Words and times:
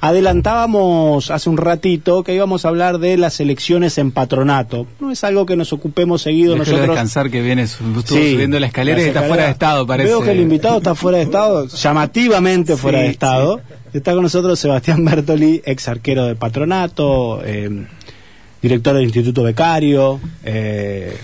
Adelantábamos 0.00 1.30
hace 1.30 1.50
un 1.50 1.56
ratito 1.58 2.22
que 2.22 2.34
íbamos 2.34 2.64
a 2.64 2.68
hablar 2.68 2.98
de 2.98 3.16
las 3.18 3.38
elecciones 3.40 3.98
en 3.98 4.12
patronato. 4.12 4.86
No 4.98 5.10
es 5.10 5.22
algo 5.24 5.44
que 5.44 5.56
nos 5.56 5.72
ocupemos 5.72 6.22
seguido 6.22 6.54
Déjelo 6.54 6.64
nosotros. 6.76 6.88
descansar 6.96 7.30
que 7.30 7.42
viene 7.42 7.62
estuvo 7.62 8.00
Sí, 8.02 8.32
subiendo 8.32 8.58
la 8.58 8.66
escalera 8.66 9.00
y 9.02 9.04
está 9.06 9.22
fuera 9.24 9.44
de 9.44 9.50
estado, 9.50 9.86
parece. 9.86 10.08
Veo 10.08 10.22
que 10.22 10.32
el 10.32 10.40
invitado 10.40 10.78
está 10.78 10.94
fuera 10.94 11.18
de 11.18 11.24
estado, 11.24 11.66
llamativamente 11.82 12.76
fuera 12.76 12.98
Sí, 12.98 13.04
de 13.04 13.10
estado. 13.10 13.60
Está 13.92 14.14
con 14.14 14.22
nosotros 14.22 14.58
Sebastián 14.58 15.04
Bertoli, 15.04 15.62
ex 15.64 15.88
arquero 15.88 16.24
de 16.26 16.34
patronato, 16.36 17.42
eh, 17.44 17.86
director 18.62 18.94
del 18.94 19.04
Instituto 19.04 19.42
Becario, 19.42 20.18
eh, 20.44 21.16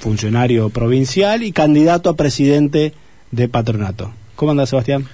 funcionario 0.00 0.70
provincial 0.70 1.42
y 1.42 1.52
candidato 1.52 2.10
a 2.10 2.16
presidente 2.16 2.92
de 3.30 3.48
patronato. 3.48 4.12
¿Cómo 4.34 4.50
anda 4.50 4.66
Sebastián? 4.66 5.06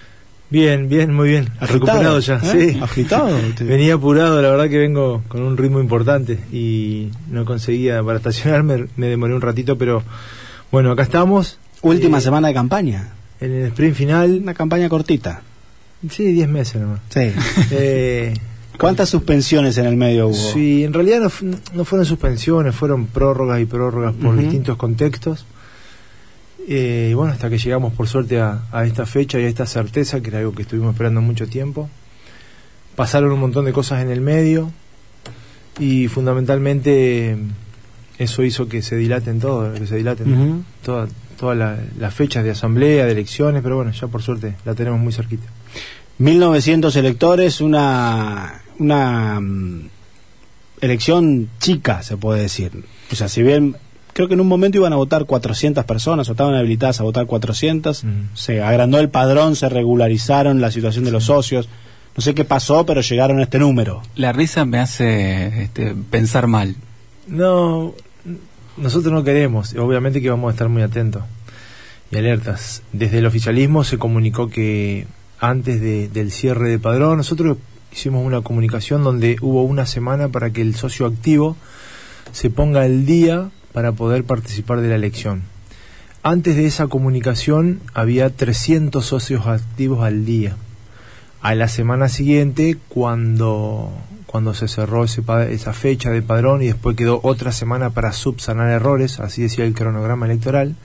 Bien, 0.53 0.87
bien, 0.89 1.15
muy 1.15 1.31
bien. 1.31 1.49
Agitado, 1.61 1.73
Recuperado 1.73 2.19
ya, 2.21 2.37
¿eh? 2.37 2.73
sí. 2.75 2.79
Agitado. 2.81 3.31
Venía 3.61 3.95
apurado, 3.95 4.43
la 4.43 4.51
verdad 4.51 4.69
que 4.69 4.77
vengo 4.79 5.23
con 5.29 5.41
un 5.43 5.57
ritmo 5.57 5.81
importante 5.81 6.39
y 6.53 7.09
no 7.31 7.47
conseguía 7.47 8.03
para 8.03 8.19
estacionarme, 8.19 8.87
me 8.97 9.07
demoré 9.07 9.35
un 9.35 9.41
ratito, 9.41 9.79
pero 9.79 10.03
bueno, 10.71 10.91
acá 10.93 11.03
estamos. 11.05 11.59
Última 11.81 12.19
Eh, 12.19 12.21
semana 12.21 12.49
de 12.49 12.55
campaña. 12.55 13.09
En 13.41 13.51
el 13.51 13.67
sprint 13.69 13.97
final, 13.97 14.41
Una 14.43 14.53
campaña 14.55 14.89
cortita. 14.91 15.41
sí, 16.11 16.33
10 16.33 16.49
meses 16.51 16.81
nomás. 16.83 17.01
Sí. 17.09 17.33
Eh, 17.71 18.35
¿Cuántas 18.79 19.09
suspensiones 19.11 19.79
en 19.79 19.87
el 19.87 19.97
medio 19.97 20.29
hubo? 20.29 20.35
sí, 20.53 20.83
en 20.85 20.93
realidad 20.93 21.21
no, 21.21 21.31
fu- 21.31 21.47
no 21.75 21.85
fueron 21.85 22.05
suspensiones, 22.07 22.75
fueron 22.75 23.07
prórrogas 23.07 23.61
y 23.61 23.65
prórrogas 23.67 24.13
por 24.15 24.37
distintos 24.37 24.77
contextos. 24.77 25.47
Eh, 26.69 27.09
y 27.11 27.15
bueno, 27.15 27.33
hasta 27.33 27.51
que 27.51 27.59
llegamos 27.59 27.93
por 27.93 28.07
suerte 28.09 28.41
a, 28.41 28.63
a 28.71 28.85
esta 28.85 29.05
fecha 29.07 29.39
y 29.41 29.45
a 29.45 29.49
esta 29.49 29.67
certeza, 29.67 30.21
que 30.21 30.29
era 30.31 30.39
algo 30.39 30.53
que 30.53 30.63
estuvimos 30.63 30.93
esperando 30.95 31.21
mucho 31.21 31.47
tiempo. 31.49 31.89
Pasaron 32.97 33.33
un 33.33 33.41
montón 33.41 33.65
de 33.65 33.73
cosas 33.73 34.03
en 34.03 34.11
el 34.11 34.21
medio 34.21 34.71
y 35.79 36.09
fundamentalmente 36.09 37.37
eso 38.19 38.43
hizo 38.45 38.69
que 38.69 38.83
se 38.83 38.97
dilaten 38.97 39.41
todo, 39.41 39.73
que 39.75 39.87
se 39.87 39.97
dilaten 39.97 40.33
Ujú. 40.33 40.63
toda- 40.85 41.09
todas 41.39 41.57
la- 41.57 41.79
las 41.99 42.15
fechas 42.15 42.45
de 42.45 42.51
asamblea, 42.51 43.07
de 43.07 43.13
elecciones, 43.13 43.63
pero 43.63 43.77
bueno, 43.77 43.91
ya 43.91 44.07
por 44.07 44.23
suerte 44.23 44.55
la 44.65 44.75
tenemos 44.75 45.01
muy 45.01 45.13
cerquita. 45.13 45.47
1900 46.19 46.95
electores, 46.97 47.61
una, 47.61 48.63
una 48.79 49.41
mm, 49.41 49.89
elección 50.83 51.49
chica, 51.59 52.03
se 52.03 52.17
puede 52.17 52.43
decir. 52.43 52.71
O 53.11 53.17
sea, 53.17 53.29
si 53.29 53.43
bien 53.43 53.77
creo 54.13 54.29
que 54.29 54.35
en 54.35 54.41
un 54.41 54.49
momento 54.49 54.79
iban 54.79 54.93
a 54.93 54.97
votar 54.97 55.25
400 55.25 55.85
personas 55.85 56.29
o 56.29 56.33
estaban 56.33 56.55
habilitadas 56.55 57.01
a 57.01 57.05
votar 57.05 57.27
400, 57.27 58.05
Mm. 58.05 58.09
se 58.35 58.63
agrandó 58.63 58.99
el 58.99 59.09
padrón, 59.09 59.57
se 59.57 59.69
regularizaron 59.69 60.61
la 60.61 60.71
situación 60.71 61.05
de 61.05 61.11
los 61.13 61.25
socios. 61.25 61.69
No 62.17 62.21
sé 62.23 62.35
qué 62.35 62.45
pasó, 62.45 62.85
pero 62.85 63.01
llegaron 63.01 63.39
a 63.39 63.45
este 63.45 63.59
número. 63.59 64.03
La 64.17 64.33
risa 64.33 64.65
me 64.67 64.79
hace 64.79 65.63
este, 65.65 65.95
pensar 66.11 66.47
mal. 66.47 66.77
No, 67.27 67.95
nosotros 68.77 69.13
no 69.13 69.25
queremos, 69.25 69.75
obviamente 69.77 70.21
que 70.21 70.29
vamos 70.31 70.49
a 70.49 70.53
estar 70.53 70.69
muy 70.69 70.83
atentos 70.83 71.23
y 72.11 72.17
alertas. 72.17 72.83
Desde 72.93 73.19
el 73.19 73.27
oficialismo 73.27 73.85
se 73.85 73.97
comunicó 73.99 74.49
que 74.51 75.07
antes 75.39 75.81
de- 75.81 76.09
del 76.09 76.31
cierre 76.31 76.69
de 76.69 76.79
padrón, 76.79 77.17
nosotros 77.17 77.57
hicimos 77.93 78.25
una 78.27 78.43
comunicación 78.43 79.03
donde 79.05 79.37
hubo 79.41 79.63
una 79.63 79.87
semana 79.87 80.29
para 80.29 80.51
que 80.51 80.61
el 80.63 80.75
socio 80.75 81.07
activo 81.07 81.57
se 82.33 82.51
ponga 82.51 82.83
al 82.83 83.07
día 83.07 83.49
para 83.73 83.93
poder 83.93 84.25
participar 84.25 84.81
de 84.81 84.89
la 84.89 84.97
elección. 84.97 85.43
Antes 86.23 86.57
de 86.57 86.67
esa 86.67 86.87
comunicación 86.87 87.81
había 87.95 88.31
300 88.31 89.05
socios 89.05 89.47
activos 89.47 90.05
al 90.05 90.25
día. 90.25 90.57
A 91.41 91.57
la 91.57 91.67
semana 91.67 92.09
siguiente, 92.09 92.79
cuando, 92.89 93.91
cuando 94.27 94.55
se 94.55 94.69
cerró 94.69 95.03
ese, 95.03 95.23
esa 95.51 95.73
fecha 95.73 96.11
de 96.11 96.23
padrón 96.23 96.63
y 96.63 96.67
después 96.67 96.97
quedó 96.97 97.19
otra 97.25 97.51
semana 97.51 97.91
para 97.91 98.13
subsanar 98.13 98.71
errores, 98.71 99.19
así 99.19 99.43
decía 99.43 99.65
el 99.65 99.75
cronograma 99.75 100.27
electoral, 100.27 100.77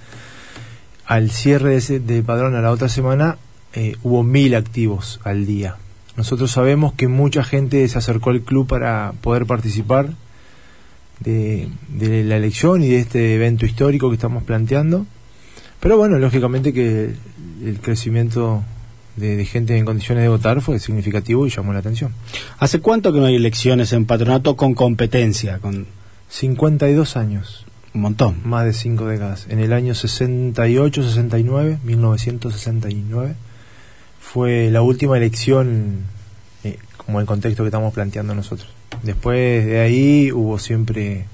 al 1.06 1.30
cierre 1.30 1.70
de, 1.70 1.76
ese, 1.78 2.00
de 2.00 2.24
padrón 2.24 2.56
a 2.56 2.62
la 2.62 2.72
otra 2.72 2.90
semana 2.90 3.38
eh, 3.74 3.96
hubo 4.02 4.24
mil 4.24 4.56
activos 4.56 5.20
al 5.24 5.46
día. 5.46 5.76
Nosotros 6.16 6.50
sabemos 6.50 6.94
que 6.94 7.08
mucha 7.08 7.44
gente 7.44 7.88
se 7.88 7.98
acercó 8.00 8.32
al 8.32 8.42
club 8.42 8.66
para 8.66 9.14
poder 9.22 9.46
participar 9.46 10.16
de, 11.20 11.70
de 11.90 12.24
la 12.24 12.38
elección 12.38 12.84
y 12.84 12.90
de 12.90 13.00
este 13.00 13.36
evento 13.36 13.66
histórico 13.66 14.10
que 14.10 14.16
estamos 14.16 14.44
planteando. 14.44 15.06
Pero 15.80 15.98
bueno, 15.98 16.18
lógicamente 16.18 16.74
que 16.74 17.12
el 17.64 17.80
crecimiento 17.82 18.64
de, 19.16 19.36
de 19.36 19.46
gente 19.46 19.78
en 19.78 19.86
condiciones 19.86 20.24
de 20.24 20.30
votar 20.30 20.62
fue 20.62 20.80
significativo 20.80 21.46
y 21.46 21.50
llamó 21.50 21.74
la 21.74 21.80
atención. 21.80 22.14
¿Hace 22.60 22.80
cuánto 22.80 23.14
que 23.14 23.20
no 23.20 23.26
hay 23.26 23.36
elecciones 23.36 23.94
en 23.94 24.06
patronato 24.06 24.56
con 24.56 24.74
competencia? 24.74 25.60
Con 25.60 25.88
52 26.30 27.18
años, 27.18 27.66
un 27.94 28.02
montón. 28.02 28.38
más 28.44 28.66
de 28.66 28.74
cinco 28.74 29.08
décadas. 29.08 29.48
En 29.50 29.60
el 29.60 29.74
año 29.74 29.96
68, 29.96 31.04
69, 31.04 31.80
1969, 31.84 33.36
fue 34.20 34.70
la 34.72 34.82
última 34.82 35.18
elección 35.18 36.02
eh, 36.64 36.78
como 36.98 37.20
el 37.20 37.26
contexto 37.26 37.64
que 37.64 37.68
estamos 37.68 37.94
planteando 37.94 38.36
nosotros. 38.36 38.77
Después 39.04 39.66
de 39.66 39.80
ahí 39.80 40.32
hubo 40.32 40.60
siempre 40.60 41.26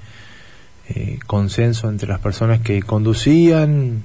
eh, 0.90 1.20
consenso 1.26 1.90
entre 1.90 2.08
las 2.10 2.20
personas 2.20 2.60
que 2.62 2.82
conducían 2.82 4.02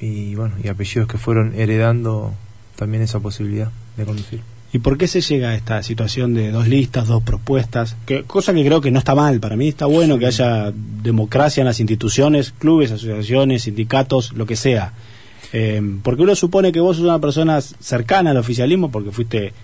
y 0.00 0.34
bueno 0.34 0.54
y 0.62 0.68
apellidos 0.68 1.08
que 1.08 1.18
fueron 1.18 1.54
heredando 1.54 2.32
también 2.76 3.02
esa 3.02 3.20
posibilidad 3.20 3.70
de 3.96 4.04
conducir. 4.04 4.40
¿Y 4.70 4.80
por 4.80 4.98
qué 4.98 5.08
se 5.08 5.22
llega 5.22 5.48
a 5.50 5.54
esta 5.54 5.82
situación 5.82 6.34
de 6.34 6.50
dos 6.50 6.68
listas, 6.68 7.08
dos 7.08 7.22
propuestas? 7.22 7.96
Que, 8.04 8.24
cosa 8.24 8.52
que 8.52 8.62
creo 8.64 8.82
que 8.82 8.90
no 8.90 8.98
está 8.98 9.14
mal. 9.14 9.40
Para 9.40 9.56
mí 9.56 9.68
está 9.68 9.86
bueno 9.86 10.14
Sí. 10.14 10.20
que 10.20 10.26
haya 10.26 10.72
democracia 11.02 11.62
en 11.62 11.66
las 11.66 11.80
instituciones, 11.80 12.52
clubes, 12.58 12.92
asociaciones, 12.92 13.62
sindicatos, 13.62 14.34
lo 14.34 14.44
que 14.44 14.56
sea. 14.56 14.92
Eh, 15.54 15.80
porque 16.02 16.22
uno 16.22 16.34
supone 16.34 16.70
que 16.70 16.80
vos 16.80 16.96
sos 16.98 17.06
una 17.06 17.18
persona 17.18 17.62
cercana 17.62 18.32
al 18.32 18.36
oficialismo 18.36 18.90
porque 18.90 19.10
fuiste 19.10 19.54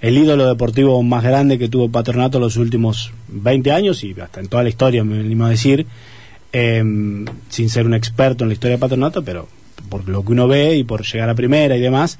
el 0.00 0.18
ídolo 0.18 0.46
deportivo 0.46 1.02
más 1.02 1.22
grande 1.24 1.58
que 1.58 1.68
tuvo 1.68 1.88
Patronato 1.90 2.38
los 2.38 2.56
últimos 2.56 3.12
20 3.28 3.72
años 3.72 4.04
y 4.04 4.14
hasta 4.20 4.40
en 4.40 4.48
toda 4.48 4.62
la 4.62 4.68
historia, 4.68 5.04
me 5.04 5.20
animo 5.20 5.46
a 5.46 5.50
decir, 5.50 5.86
eh, 6.52 6.82
sin 7.48 7.70
ser 7.70 7.86
un 7.86 7.94
experto 7.94 8.44
en 8.44 8.48
la 8.48 8.54
historia 8.54 8.76
de 8.76 8.80
Patronato, 8.80 9.24
pero 9.24 9.48
por 9.88 10.08
lo 10.08 10.24
que 10.24 10.32
uno 10.32 10.48
ve 10.48 10.76
y 10.76 10.84
por 10.84 11.04
llegar 11.04 11.28
a 11.30 11.34
primera 11.34 11.76
y 11.76 11.80
demás, 11.80 12.18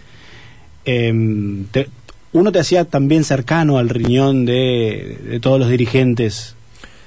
te- 0.85 1.89
uno 2.33 2.53
te 2.53 2.59
hacía 2.59 2.85
también 2.85 3.25
cercano 3.25 3.79
al 3.79 3.89
riñón 3.89 4.45
de, 4.45 5.39
todos 5.43 5.59
los 5.59 5.69
dirigentes 5.71 6.55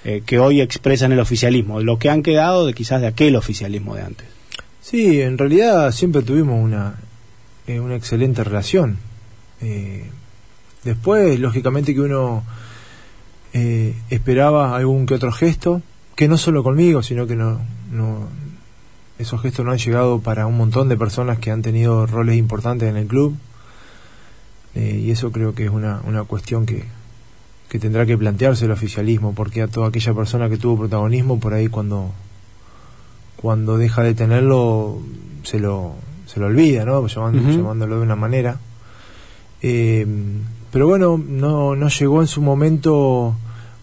eh, 0.03 0.21
que 0.25 0.39
hoy 0.39 0.61
expresan 0.61 1.11
el 1.11 1.19
oficialismo, 1.19 1.81
lo 1.81 1.97
que 1.99 2.09
han 2.09 2.23
quedado 2.23 2.65
de 2.65 2.73
quizás 2.73 3.01
de 3.01 3.07
aquel 3.07 3.35
oficialismo 3.35 3.95
de 3.95 4.01
antes. 4.01 4.27
Sí, 4.81 5.21
en 5.21 5.37
realidad 5.37 5.91
siempre 5.91 6.21
tuvimos 6.23 6.63
una, 6.63 6.95
eh, 7.67 7.79
una 7.79 7.95
excelente 7.95 8.43
relación. 8.43 8.97
Eh, 9.61 10.05
después, 10.83 11.39
lógicamente 11.39 11.93
que 11.93 12.01
uno 12.01 12.43
eh, 13.53 13.95
esperaba 14.09 14.75
algún 14.75 15.05
que 15.05 15.15
otro 15.15 15.31
gesto, 15.31 15.81
que 16.15 16.27
no 16.27 16.37
solo 16.37 16.63
conmigo, 16.63 17.01
sino 17.03 17.27
que 17.27 17.35
no, 17.35 17.59
no 17.91 18.27
esos 19.17 19.41
gestos 19.41 19.65
no 19.65 19.71
han 19.71 19.77
llegado 19.77 20.19
para 20.19 20.45
un 20.47 20.55
montón 20.57 20.87
de 20.89 20.95
personas 20.97 21.39
que 21.39 21.51
han 21.51 21.61
tenido 21.61 22.05
roles 22.05 22.37
importantes 22.37 22.89
en 22.89 22.95
el 22.97 23.07
club. 23.07 23.35
Eh, 24.75 25.01
y 25.03 25.11
eso 25.11 25.31
creo 25.31 25.53
que 25.55 25.65
es 25.65 25.69
una, 25.71 25.99
una 26.05 26.23
cuestión 26.23 26.65
que, 26.65 26.85
que 27.69 27.79
tendrá 27.79 28.05
que 28.05 28.17
plantearse 28.17 28.65
el 28.65 28.71
oficialismo, 28.71 29.33
porque 29.33 29.61
a 29.63 29.67
toda 29.67 29.87
aquella 29.89 30.13
persona 30.13 30.47
que 30.49 30.57
tuvo 30.57 30.77
protagonismo 30.79 31.39
por 31.39 31.53
ahí 31.53 31.67
cuando 31.67 32.13
cuando 33.35 33.77
deja 33.77 34.03
de 34.03 34.13
tenerlo 34.13 34.99
se 35.43 35.59
lo 35.59 35.95
se 36.25 36.39
lo 36.39 36.47
olvida, 36.47 36.83
¿no? 36.85 37.05
Llamando- 37.07 37.41
llamándolo 37.57 37.95
de 37.97 38.01
una 38.03 38.15
manera. 38.15 38.59
Eh, 39.61 40.05
pero 40.71 40.87
bueno, 40.87 41.17
no, 41.17 41.75
no 41.75 41.89
llegó 41.89 42.21
en 42.21 42.27
su 42.27 42.41
momento 42.41 43.35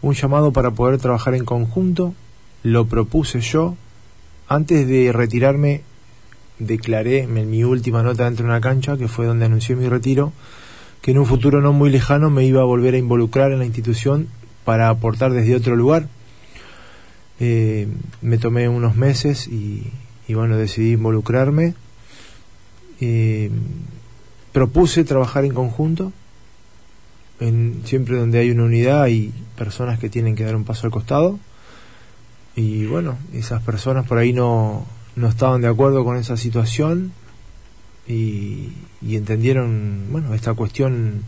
un 0.02 0.14
llamado 0.14 0.52
para 0.52 0.70
poder 0.70 0.98
trabajar 0.98 1.34
en 1.34 1.44
conjunto. 1.44 2.14
Lo 2.62 2.86
propuse 2.86 3.40
yo. 3.40 3.76
Antes 4.48 4.86
de 4.86 5.12
retirarme, 5.12 5.82
declaré 6.58 7.24
en 7.24 7.50
mi 7.50 7.64
última 7.64 8.02
nota 8.02 8.24
dentro 8.24 8.44
de 8.44 8.50
una 8.50 8.60
cancha, 8.60 8.96
que 8.96 9.08
fue 9.08 9.26
donde 9.26 9.46
anuncié 9.46 9.76
mi 9.76 9.88
retiro, 9.88 10.32
que 11.02 11.10
en 11.10 11.18
un 11.18 11.26
futuro 11.26 11.60
no 11.60 11.72
muy 11.72 11.90
lejano 11.90 12.30
me 12.30 12.44
iba 12.44 12.62
a 12.62 12.64
volver 12.64 12.94
a 12.94 12.98
involucrar 12.98 13.52
en 13.52 13.58
la 13.58 13.66
institución 13.66 14.28
para 14.64 14.88
aportar 14.88 15.32
desde 15.32 15.56
otro 15.56 15.76
lugar. 15.76 16.08
Eh, 17.38 17.88
me 18.22 18.38
tomé 18.38 18.68
unos 18.68 18.96
meses 18.96 19.46
y, 19.48 19.92
y 20.28 20.34
bueno, 20.34 20.56
decidí 20.56 20.92
involucrarme. 20.92 21.74
Eh, 23.00 23.50
propuse 24.52 25.04
trabajar 25.04 25.44
en 25.44 25.52
conjunto. 25.52 26.12
En, 27.40 27.82
siempre 27.84 28.16
donde 28.16 28.38
hay 28.38 28.50
una 28.50 28.64
unidad 28.64 29.02
hay 29.02 29.32
personas 29.56 29.98
que 29.98 30.08
tienen 30.08 30.34
que 30.36 30.44
dar 30.44 30.56
un 30.56 30.64
paso 30.64 30.86
al 30.86 30.90
costado. 30.92 31.38
Y 32.54 32.86
bueno, 32.86 33.18
esas 33.34 33.62
personas 33.62 34.06
por 34.06 34.16
ahí 34.18 34.32
no, 34.32 34.86
no 35.16 35.28
estaban 35.28 35.60
de 35.60 35.68
acuerdo 35.68 36.04
con 36.04 36.16
esa 36.16 36.36
situación 36.38 37.12
y, 38.08 38.68
y 39.02 39.16
entendieron, 39.16 40.06
bueno, 40.10 40.32
esta 40.34 40.54
cuestión 40.54 41.22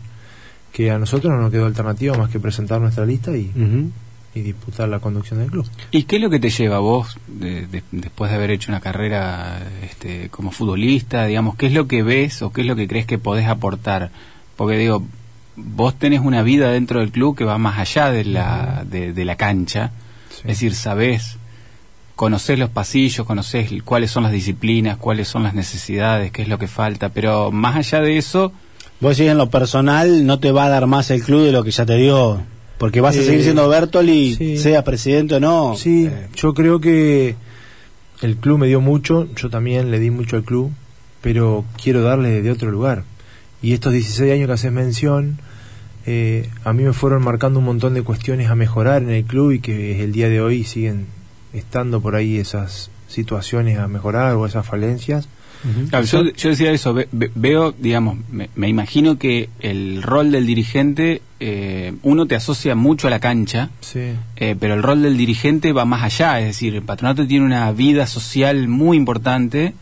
que 0.71 0.91
a 0.91 0.97
nosotros 0.99 1.31
no 1.33 1.41
nos 1.41 1.51
quedó 1.51 1.65
alternativa 1.65 2.17
más 2.17 2.29
que 2.29 2.39
presentar 2.39 2.79
nuestra 2.79 3.05
lista 3.05 3.35
y, 3.35 3.51
y 4.33 4.41
disputar 4.41 4.87
la 4.89 4.99
conducción 4.99 5.39
del 5.39 5.51
club. 5.51 5.67
¿Y 5.91 6.03
qué 6.03 6.15
es 6.17 6.21
lo 6.21 6.29
que 6.29 6.39
te 6.39 6.49
lleva 6.49 6.77
a 6.77 6.79
vos, 6.79 7.17
de- 7.27 7.67
de- 7.67 7.83
después 7.91 8.31
de 8.31 8.37
haber 8.37 8.51
hecho 8.51 8.71
una 8.71 8.79
carrera 8.79 9.67
este, 9.83 10.29
como 10.29 10.51
futbolista, 10.51 11.25
digamos, 11.25 11.55
qué 11.55 11.67
es 11.67 11.73
lo 11.73 11.87
que 11.87 12.01
ves 12.03 12.41
o 12.41 12.51
qué 12.51 12.61
es 12.61 12.67
lo 12.67 12.75
que 12.75 12.87
crees 12.87 13.05
que 13.05 13.17
podés 13.17 13.47
aportar? 13.47 14.11
Porque 14.55 14.77
digo, 14.77 15.03
vos 15.75 15.97
tenés 15.97 16.21
una 16.21 16.41
vida 16.43 16.71
dentro 16.71 16.99
del 16.99 17.11
club 17.11 17.37
que 17.37 17.43
va 17.45 17.57
más 17.57 17.77
allá 17.79 18.11
de 18.11 18.23
la, 18.25 18.83
de, 18.89 19.13
de 19.13 19.25
la 19.25 19.35
cancha, 19.35 19.91
Sí. 20.29 20.41
es 20.43 20.47
decir, 20.47 20.73
sabés, 20.75 21.37
conocés 22.15 22.59
los 22.59 22.69
pasillos, 22.69 23.25
conocés 23.25 23.71
cuáles 23.83 24.11
son 24.11 24.23
las 24.23 24.31
disciplinas, 24.31 24.97
cuáles 24.97 25.27
son 25.27 25.43
las 25.43 25.53
necesidades, 25.53 26.31
qué 26.31 26.41
es 26.43 26.47
lo 26.47 26.57
que 26.59 26.67
falta, 26.67 27.09
pero 27.09 27.51
más 27.51 27.75
allá 27.75 28.01
de 28.01 28.17
eso, 28.17 28.51
Vos 29.01 29.15
decís 29.15 29.31
en 29.31 29.37
lo 29.37 29.49
personal 29.49 30.25
no 30.25 30.39
te 30.41 30.51
va 30.51 30.65
a 30.65 30.69
dar 30.69 30.85
más 30.85 31.09
el 31.09 31.23
club 31.23 31.45
de 31.45 31.53
lo 31.53 31.63
que 31.63 31.71
ya 31.71 31.85
te 31.85 31.95
dio, 31.95 32.41
porque 32.77 32.99
vas 32.99 33.15
a 33.15 33.21
Eh, 33.21 33.23
seguir 33.23 33.43
siendo 33.43 33.69
Bertoli, 33.69 34.35
sí. 34.35 34.57
sea 34.57 34.83
presidente 34.83 35.35
o 35.35 35.39
no. 35.39 35.73
Sí, 35.77 36.07
Eh, 36.07 36.27
yo 36.35 36.53
creo 36.53 36.81
que 36.81 37.35
el 38.21 38.35
club 38.35 38.57
me 38.59 38.67
dio 38.67 38.81
mucho, 38.81 39.27
yo 39.35 39.49
también 39.49 39.89
le 39.89 39.99
di 39.99 40.09
mucho 40.11 40.35
al 40.35 40.43
club, 40.43 40.71
pero 41.21 41.63
quiero 41.81 42.01
darle 42.01 42.41
de 42.41 42.51
otro 42.51 42.71
lugar. 42.71 43.03
Y 43.61 43.71
estos 43.71 43.93
16 43.93 44.33
años 44.33 44.47
que 44.47 44.53
haces 44.53 44.71
mención, 44.73 45.39
eh, 46.11 46.49
a 46.63 46.73
mí 46.73 46.81
me 46.83 46.93
fueron 46.93 47.23
marcando 47.23 47.59
un 47.59 47.65
montón 47.65 47.93
de 47.93 48.01
cuestiones 48.01 48.49
a 48.49 48.55
mejorar 48.55 49.03
en 49.03 49.11
el 49.11 49.23
club 49.25 49.51
y 49.51 49.59
que 49.59 50.03
el 50.03 50.11
día 50.11 50.27
de 50.27 50.41
hoy 50.41 50.63
siguen 50.63 51.05
estando 51.53 52.01
por 52.01 52.15
ahí 52.15 52.37
esas 52.37 52.89
situaciones 53.07 53.77
a 53.77 53.87
mejorar 53.87 54.33
o 54.33 54.45
esas 54.47 54.65
falencias. 54.65 55.27
Claro, 55.89 56.05
yo, 56.05 56.23
yo 56.31 56.49
decía 56.51 56.71
eso, 56.71 56.93
ve- 56.93 57.09
ve- 57.11 57.31
veo, 57.35 57.73
digamos, 57.77 58.17
me, 58.31 58.49
me 58.55 58.69
imagino 58.69 59.17
que 59.19 59.49
el 59.59 60.01
rol 60.01 60.31
del 60.31 60.45
dirigente, 60.47 61.21
eh, 61.41 61.93
uno 62.01 62.25
te 62.27 62.35
asocia 62.35 62.75
mucho 62.75 63.07
a 63.07 63.09
la 63.09 63.19
cancha, 63.19 63.69
Sí. 63.81 63.99
eh, 64.37 64.55
pero 64.57 64.73
el 64.75 64.81
rol 64.81 65.01
del 65.01 65.17
dirigente 65.17 65.73
va 65.73 65.83
más 65.83 66.01
allá, 66.03 66.39
es 66.39 66.45
decir, 66.45 66.73
el 66.75 66.83
patronato 66.83 67.27
tiene 67.27 67.45
una 67.45 67.69
vida 67.73 68.07
social 68.07 68.67
muy 68.69 68.95
importante 68.95 69.73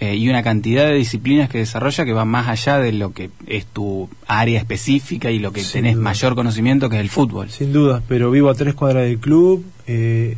eh, 0.00 0.16
y 0.16 0.28
una 0.30 0.42
cantidad 0.42 0.86
de 0.86 0.94
disciplinas 0.94 1.48
que 1.50 1.58
desarrolla 1.58 2.04
que 2.04 2.12
va 2.12 2.24
más 2.24 2.48
allá 2.48 2.78
de 2.78 2.92
lo 2.92 3.12
que 3.12 3.30
es 3.46 3.66
tu 3.66 4.08
área 4.26 4.58
específica 4.58 5.30
y 5.30 5.38
lo 5.38 5.52
que 5.52 5.60
Sin 5.62 5.72
tenés 5.82 5.94
duda. 5.94 6.04
mayor 6.04 6.34
conocimiento 6.34 6.88
que 6.88 6.96
es 6.96 7.02
el 7.02 7.10
fútbol. 7.10 7.50
Sin 7.50 7.72
dudas, 7.72 8.02
pero 8.08 8.30
vivo 8.30 8.48
a 8.50 8.54
tres 8.54 8.74
cuadras 8.74 9.04
del 9.04 9.18
club. 9.18 9.64
eh, 9.86 10.36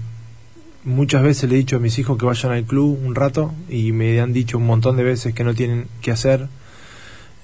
muchas 0.85 1.23
veces 1.23 1.49
le 1.49 1.55
he 1.55 1.59
dicho 1.59 1.77
a 1.77 1.79
mis 1.79 1.97
hijos 2.01 2.19
que 2.19 2.27
vayan 2.27 2.51
al 2.53 2.65
club 2.65 2.99
un 3.05 3.15
rato 3.15 3.55
y 3.69 3.93
me 3.93 4.21
han 4.21 4.33
dicho 4.33 4.59
un 4.59 4.67
montón 4.67 4.97
de 4.97 5.05
veces 5.05 5.33
que 5.33 5.45
no 5.45 5.55
tienen 5.55 5.87
que 6.01 6.11
hacer. 6.11 6.49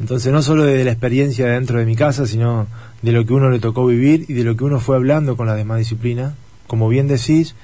Entonces, 0.01 0.33
no 0.33 0.43
solo 0.43 0.65
de 0.65 0.85
la 0.85 0.91
experiencia 0.93 1.47
dentro 1.47 1.79
de 1.79 1.85
mi 1.87 1.97
casa, 1.97 2.27
sino 2.27 2.67
de 3.03 3.13
lo 3.13 3.25
que 3.27 3.33
uno 3.35 3.51
le 3.51 3.59
tocó 3.59 3.87
vivir 3.87 4.25
y 4.29 4.33
de 4.33 4.45
lo 4.45 4.57
que 4.57 4.65
uno 4.65 4.81
fue 4.81 4.97
hablando 4.97 5.37
con 5.37 5.47
las 5.47 5.57
demás 5.57 5.79
disciplinas. 5.79 6.35
Como 6.67 6.89
bien 6.89 7.09
decís, 7.09 7.55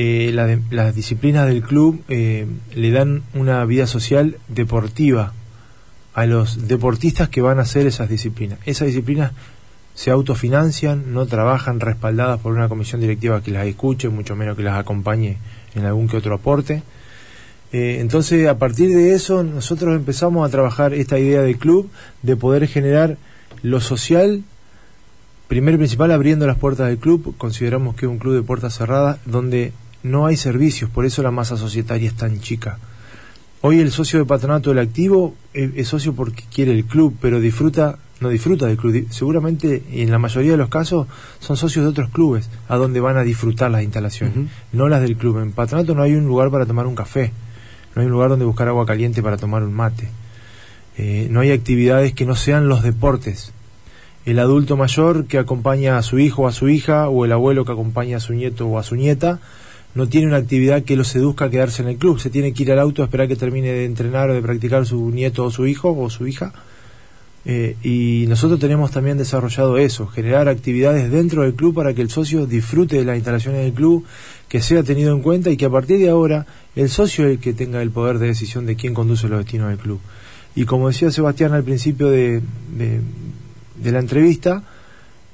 eh, 0.00 0.30
la 0.32 0.60
las 0.70 0.94
disciplinas 0.94 1.48
del 1.48 1.60
club 1.60 2.04
eh, 2.08 2.46
le 2.72 2.90
dan 2.92 3.24
una 3.34 3.64
vida 3.64 3.88
social 3.88 4.36
deportiva 4.46 5.32
a 6.14 6.24
los 6.24 6.68
deportistas 6.68 7.28
que 7.28 7.40
van 7.40 7.58
a 7.58 7.62
hacer 7.62 7.84
esas 7.88 8.08
disciplinas. 8.08 8.60
Esas 8.64 8.86
disciplinas 8.86 9.32
se 9.94 10.12
autofinancian, 10.12 11.12
no 11.12 11.26
trabajan 11.26 11.80
respaldadas 11.80 12.38
por 12.38 12.52
una 12.52 12.68
comisión 12.68 13.00
directiva 13.00 13.42
que 13.42 13.50
las 13.50 13.66
escuche, 13.66 14.08
mucho 14.08 14.36
menos 14.36 14.56
que 14.56 14.62
las 14.62 14.78
acompañe 14.78 15.38
en 15.74 15.84
algún 15.84 16.06
que 16.06 16.16
otro 16.16 16.36
aporte. 16.36 16.84
Eh, 17.72 17.96
entonces, 17.98 18.46
a 18.46 18.56
partir 18.56 18.90
de 18.90 19.14
eso, 19.14 19.42
nosotros 19.42 19.96
empezamos 19.96 20.46
a 20.46 20.52
trabajar 20.52 20.94
esta 20.94 21.18
idea 21.18 21.42
del 21.42 21.58
club 21.58 21.90
de 22.22 22.36
poder 22.36 22.68
generar 22.68 23.16
lo 23.64 23.80
social, 23.80 24.44
primero 25.48 25.74
y 25.74 25.78
principal 25.78 26.12
abriendo 26.12 26.46
las 26.46 26.56
puertas 26.56 26.86
del 26.86 26.98
club. 26.98 27.34
Consideramos 27.36 27.96
que 27.96 28.06
es 28.06 28.12
un 28.12 28.18
club 28.18 28.36
de 28.36 28.42
puertas 28.42 28.76
cerradas 28.76 29.18
donde 29.24 29.72
no 30.02 30.26
hay 30.26 30.36
servicios, 30.36 30.90
por 30.90 31.04
eso 31.04 31.22
la 31.22 31.30
masa 31.30 31.56
societaria 31.56 32.08
es 32.08 32.14
tan 32.14 32.40
chica. 32.40 32.78
Hoy 33.60 33.80
el 33.80 33.90
socio 33.90 34.20
de 34.20 34.24
patronato 34.24 34.70
del 34.70 34.78
activo 34.78 35.34
es, 35.52 35.70
es 35.74 35.88
socio 35.88 36.14
porque 36.14 36.44
quiere 36.52 36.72
el 36.72 36.84
club, 36.84 37.16
pero 37.20 37.40
disfruta, 37.40 37.98
no 38.20 38.28
disfruta 38.28 38.66
del 38.66 38.76
club. 38.76 39.06
Seguramente, 39.10 39.82
y 39.90 40.02
en 40.02 40.12
la 40.12 40.18
mayoría 40.18 40.52
de 40.52 40.56
los 40.56 40.68
casos, 40.68 41.08
son 41.40 41.56
socios 41.56 41.84
de 41.84 41.90
otros 41.90 42.10
clubes 42.10 42.48
a 42.68 42.76
donde 42.76 43.00
van 43.00 43.16
a 43.16 43.24
disfrutar 43.24 43.70
las 43.70 43.82
instalaciones, 43.82 44.48
no 44.72 44.88
las 44.88 45.02
del 45.02 45.16
club. 45.16 45.38
En 45.38 45.52
patronato 45.52 45.94
no 45.94 46.02
hay 46.02 46.14
un 46.14 46.26
lugar 46.26 46.50
para 46.50 46.66
tomar 46.66 46.86
un 46.86 46.94
café, 46.94 47.32
no 47.94 48.02
hay 48.02 48.06
un 48.06 48.12
lugar 48.12 48.30
donde 48.30 48.44
buscar 48.44 48.68
agua 48.68 48.86
caliente 48.86 49.22
para 49.22 49.36
tomar 49.36 49.64
un 49.64 49.74
mate. 49.74 50.08
Eh, 50.96 51.28
no 51.30 51.40
hay 51.40 51.52
actividades 51.52 52.12
que 52.12 52.26
no 52.26 52.36
sean 52.36 52.68
los 52.68 52.82
deportes. 52.82 53.52
El 54.24 54.38
adulto 54.40 54.76
mayor 54.76 55.26
que 55.26 55.38
acompaña 55.38 55.96
a 55.96 56.02
su 56.02 56.18
hijo 56.18 56.42
o 56.42 56.48
a 56.48 56.52
su 56.52 56.68
hija, 56.68 57.08
o 57.08 57.24
el 57.24 57.32
abuelo 57.32 57.64
que 57.64 57.72
acompaña 57.72 58.18
a 58.18 58.20
su 58.20 58.34
nieto 58.34 58.66
o 58.66 58.78
a 58.78 58.82
su 58.82 58.94
nieta, 58.94 59.40
no 59.98 60.08
tiene 60.08 60.28
una 60.28 60.36
actividad 60.36 60.84
que 60.84 60.94
lo 60.94 61.02
seduzca 61.02 61.46
a 61.46 61.50
quedarse 61.50 61.82
en 61.82 61.88
el 61.88 61.96
club. 61.96 62.20
Se 62.20 62.30
tiene 62.30 62.52
que 62.52 62.62
ir 62.62 62.70
al 62.70 62.78
auto 62.78 63.02
a 63.02 63.06
esperar 63.06 63.26
que 63.26 63.34
termine 63.34 63.72
de 63.72 63.84
entrenar 63.84 64.30
o 64.30 64.34
de 64.34 64.40
practicar 64.40 64.86
su 64.86 65.10
nieto 65.10 65.44
o 65.44 65.50
su 65.50 65.66
hijo 65.66 65.90
o 65.90 66.08
su 66.08 66.28
hija. 66.28 66.52
Eh, 67.44 67.74
y 67.82 68.26
nosotros 68.28 68.60
tenemos 68.60 68.92
también 68.92 69.18
desarrollado 69.18 69.76
eso, 69.76 70.06
generar 70.06 70.48
actividades 70.48 71.10
dentro 71.10 71.42
del 71.42 71.54
club 71.54 71.74
para 71.74 71.94
que 71.94 72.02
el 72.02 72.10
socio 72.10 72.46
disfrute 72.46 72.96
de 72.96 73.04
las 73.04 73.16
instalaciones 73.16 73.64
del 73.64 73.72
club, 73.72 74.04
que 74.48 74.60
sea 74.60 74.84
tenido 74.84 75.12
en 75.12 75.20
cuenta 75.20 75.50
y 75.50 75.56
que 75.56 75.64
a 75.64 75.70
partir 75.70 75.98
de 75.98 76.10
ahora 76.10 76.46
el 76.76 76.88
socio 76.90 77.26
es 77.26 77.32
el 77.32 77.38
que 77.40 77.52
tenga 77.52 77.82
el 77.82 77.90
poder 77.90 78.20
de 78.20 78.28
decisión 78.28 78.66
de 78.66 78.76
quién 78.76 78.94
conduce 78.94 79.26
los 79.26 79.40
destinos 79.40 79.70
del 79.70 79.78
club. 79.78 79.98
Y 80.54 80.64
como 80.64 80.86
decía 80.86 81.10
Sebastián 81.10 81.54
al 81.54 81.64
principio 81.64 82.08
de, 82.08 82.40
de 82.76 83.92
la 83.92 83.98
entrevista, 83.98 84.62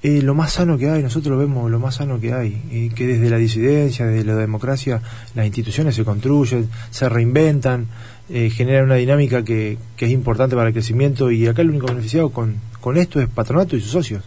eh, 0.05 0.21
lo 0.21 0.35
más 0.35 0.53
sano 0.53 0.77
que 0.77 0.91
hay, 0.91 1.03
nosotros 1.03 1.33
lo 1.33 1.39
vemos 1.39 1.71
lo 1.71 1.79
más 1.79 1.95
sano 1.95 2.21
que 2.21 2.35
hay, 2.35 2.61
y 2.71 2.91
que 2.91 3.07
desde 3.07 3.31
la 3.31 3.39
disidencia, 3.39 4.05
desde 4.05 4.27
la 4.27 4.37
democracia, 4.37 5.01
las 5.35 5.47
instituciones 5.47 5.95
se 5.95 6.05
construyen, 6.05 6.69
se 6.91 7.09
reinventan, 7.09 7.87
eh, 8.29 8.51
generan 8.51 8.85
una 8.85 8.97
dinámica 8.97 9.43
que, 9.45 9.79
que 9.97 10.05
es 10.05 10.11
importante 10.11 10.57
para 10.57 10.69
el 10.69 10.75
crecimiento 10.75 11.31
y 11.31 11.47
acá 11.47 11.63
el 11.63 11.71
único 11.71 11.87
beneficiado 11.87 12.29
con, 12.29 12.57
con 12.83 12.99
esto 12.99 13.19
es 13.19 13.29
Patronato 13.31 13.77
y 13.77 13.81
sus 13.81 13.93
socios. 13.93 14.23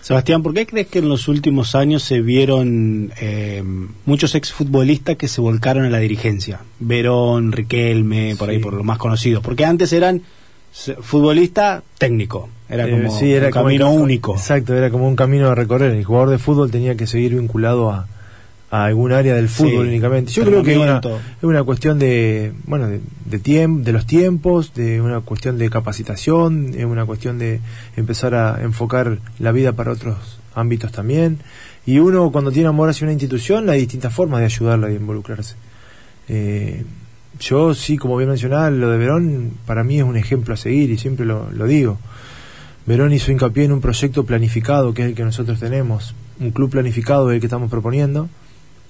Sebastián, 0.00 0.42
¿por 0.42 0.54
qué 0.54 0.66
crees 0.66 0.86
que 0.86 1.00
en 1.00 1.10
los 1.10 1.28
últimos 1.28 1.74
años 1.74 2.02
se 2.02 2.22
vieron 2.22 3.12
eh, 3.20 3.62
muchos 4.06 4.34
exfutbolistas 4.34 5.16
que 5.16 5.28
se 5.28 5.42
volcaron 5.42 5.84
a 5.84 5.90
la 5.90 5.98
dirigencia? 5.98 6.60
Verón, 6.80 7.52
Riquelme, 7.52 8.34
por 8.38 8.48
ahí 8.48 8.60
por 8.60 8.72
lo 8.72 8.82
más 8.82 8.96
conocidos. 8.96 9.42
Porque 9.42 9.66
antes 9.66 9.92
eran 9.92 10.22
futbolista 10.72 11.82
técnico, 11.98 12.48
era 12.68 12.86
Eh, 12.86 12.90
como 12.90 13.18
sí, 13.18 13.32
era 13.32 13.46
un 13.46 13.52
como 13.52 13.64
camino 13.66 13.84
ca- 13.86 13.90
único. 13.92 14.32
Exacto, 14.34 14.74
era 14.74 14.90
como 14.90 15.08
un 15.08 15.16
camino 15.16 15.48
a 15.48 15.54
recorrer. 15.54 15.92
El 15.92 16.04
jugador 16.04 16.30
de 16.30 16.38
fútbol 16.38 16.70
tenía 16.70 16.96
que 16.96 17.06
seguir 17.06 17.34
vinculado 17.34 17.90
a, 17.90 18.06
a 18.70 18.84
algún 18.84 19.12
área 19.12 19.34
del 19.34 19.48
fútbol 19.48 19.84
Sí, 19.84 19.88
únicamente. 19.88 20.30
Yo 20.32 20.44
creo 20.44 20.62
que 20.62 20.72
es 20.74 20.78
una, 21.42 21.64
cuestión 21.64 21.98
de, 21.98 22.52
bueno, 22.66 22.86
de, 22.88 23.00
de, 23.24 23.42
tiemp- 23.42 23.82
de 23.82 23.92
los 23.92 24.06
tiempos, 24.06 24.74
de 24.74 25.00
una 25.00 25.20
cuestión 25.20 25.58
de 25.58 25.70
capacitación, 25.70 26.74
es 26.76 26.84
una 26.84 27.06
cuestión 27.06 27.38
de 27.38 27.60
empezar 27.96 28.34
a 28.34 28.62
enfocar 28.62 29.18
la 29.38 29.52
vida 29.52 29.72
para 29.72 29.92
otros 29.92 30.38
ámbitos 30.54 30.92
también. 30.92 31.38
Y 31.86 31.98
uno 32.00 32.30
cuando 32.30 32.52
tiene 32.52 32.68
amor 32.68 32.90
hacia 32.90 33.06
una 33.06 33.12
institución, 33.12 33.70
hay 33.70 33.80
distintas 33.80 34.12
formas 34.12 34.40
de 34.40 34.46
ayudarla 34.46 34.88
y 34.88 34.92
de 34.92 34.98
involucrarse. 35.00 35.54
Eh, 36.28 36.84
yo 37.40 37.74
sí, 37.74 37.96
como 37.96 38.16
bien 38.16 38.28
mencionaba, 38.28 38.70
lo 38.70 38.90
de 38.90 38.98
Verón 38.98 39.52
para 39.66 39.84
mí 39.84 39.98
es 39.98 40.04
un 40.04 40.16
ejemplo 40.16 40.54
a 40.54 40.56
seguir 40.56 40.90
y 40.90 40.98
siempre 40.98 41.24
lo, 41.24 41.50
lo 41.50 41.66
digo. 41.66 41.98
Verón 42.86 43.12
hizo 43.12 43.30
hincapié 43.30 43.64
en 43.64 43.72
un 43.72 43.80
proyecto 43.80 44.24
planificado, 44.24 44.94
que 44.94 45.02
es 45.02 45.08
el 45.08 45.14
que 45.14 45.24
nosotros 45.24 45.60
tenemos, 45.60 46.14
un 46.40 46.52
club 46.52 46.70
planificado 46.70 47.30
es 47.30 47.34
el 47.34 47.40
que 47.40 47.46
estamos 47.46 47.70
proponiendo, 47.70 48.28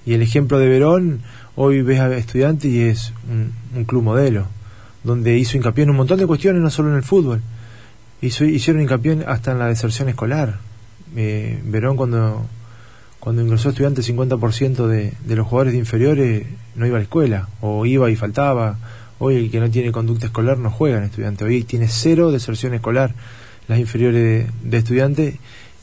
y 0.07 0.15
el 0.15 0.23
ejemplo 0.23 0.59
de 0.59 0.69
Verón, 0.69 1.21
hoy 1.57 1.83
ves 1.83 2.01
a 2.01 2.15
estudiantes 2.17 2.71
y 2.71 2.81
es 2.81 3.13
un, 3.29 3.85
club 3.85 4.03
modelo, 4.05 4.47
donde 5.05 5.37
hizo 5.37 5.57
hincapié 5.57 5.85
en 5.85 5.91
un 5.91 5.97
montón 5.97 6.19
de 6.19 6.27
cuestiones, 6.27 6.63
no 6.63 6.71
solo 6.71 6.91
en 6.91 6.97
el 6.97 7.03
fútbol, 7.03 7.43
hizo, 8.23 8.45
hicieron 8.45 8.83
hincapié 8.83 9.25
hasta 9.27 9.53
en 9.53 9.59
la 9.59 9.67
deserción 9.67 10.09
escolar. 10.09 10.59
Eh, 11.17 11.61
Verón 11.65 11.97
cuando, 11.97 12.47
cuando 13.21 13.43
ingresó 13.43 13.71
estudiante, 13.71 14.03
50% 14.03 14.87
de, 14.87 15.13
de 15.25 15.37
los 15.37 15.47
jugadores 15.47 15.73
de 15.73 15.79
inferiores 15.79 16.47
no 16.75 16.87
iba 16.87 16.97
a 16.97 17.01
la 17.01 17.05
escuela, 17.05 17.49
o 17.61 17.85
iba 17.85 18.11
y 18.11 18.17
faltaba. 18.17 18.79
Hoy 19.19 19.37
el 19.37 19.51
que 19.51 19.59
no 19.59 19.69
tiene 19.71 19.91
conducta 19.91 20.27
escolar 20.27 20.59
no 20.59 20.71
juega 20.71 20.99
en 20.99 21.05
estudiante, 21.05 21.45
hoy 21.45 21.65
tiene 21.65 21.89
cero 21.89 22.31
deserción 22.31 22.75
escolar 22.75 23.15
las 23.67 23.79
inferiores 23.81 24.23
de, 24.23 24.69
de 24.69 24.77
estudiantes 24.79 25.35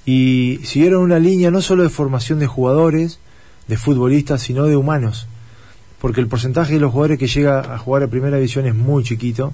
y 0.06 0.60
siguieron 0.64 1.02
una 1.02 1.20
línea 1.20 1.52
no 1.52 1.62
solo 1.62 1.84
de 1.84 1.90
formación 1.90 2.40
de 2.40 2.48
jugadores, 2.48 3.20
de 3.68 3.78
futbolistas, 3.78 4.42
sino 4.42 4.66
de 4.66 4.78
humanos, 4.78 5.28
porque 6.00 6.22
el 6.22 6.28
porcentaje 6.28 6.74
de 6.74 6.80
los 6.80 6.92
jugadores 6.92 7.18
que 7.18 7.28
llega 7.28 7.60
a 7.60 7.78
jugar 7.78 8.04
a 8.04 8.08
primera 8.08 8.38
división 8.38 8.66
es 8.68 8.76
muy 8.76 9.04
chiquito 9.04 9.54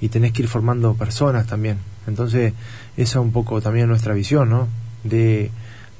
y 0.00 0.08
tenés 0.08 0.32
que 0.32 0.42
ir 0.42 0.48
formando 0.48 0.94
personas 0.94 1.46
también. 1.46 1.78
Entonces, 2.06 2.54
esa 2.96 3.18
es 3.18 3.24
un 3.24 3.32
poco 3.32 3.60
también 3.60 3.88
nuestra 3.88 4.14
visión, 4.14 4.50
¿no? 4.50 4.68
De, 5.04 5.50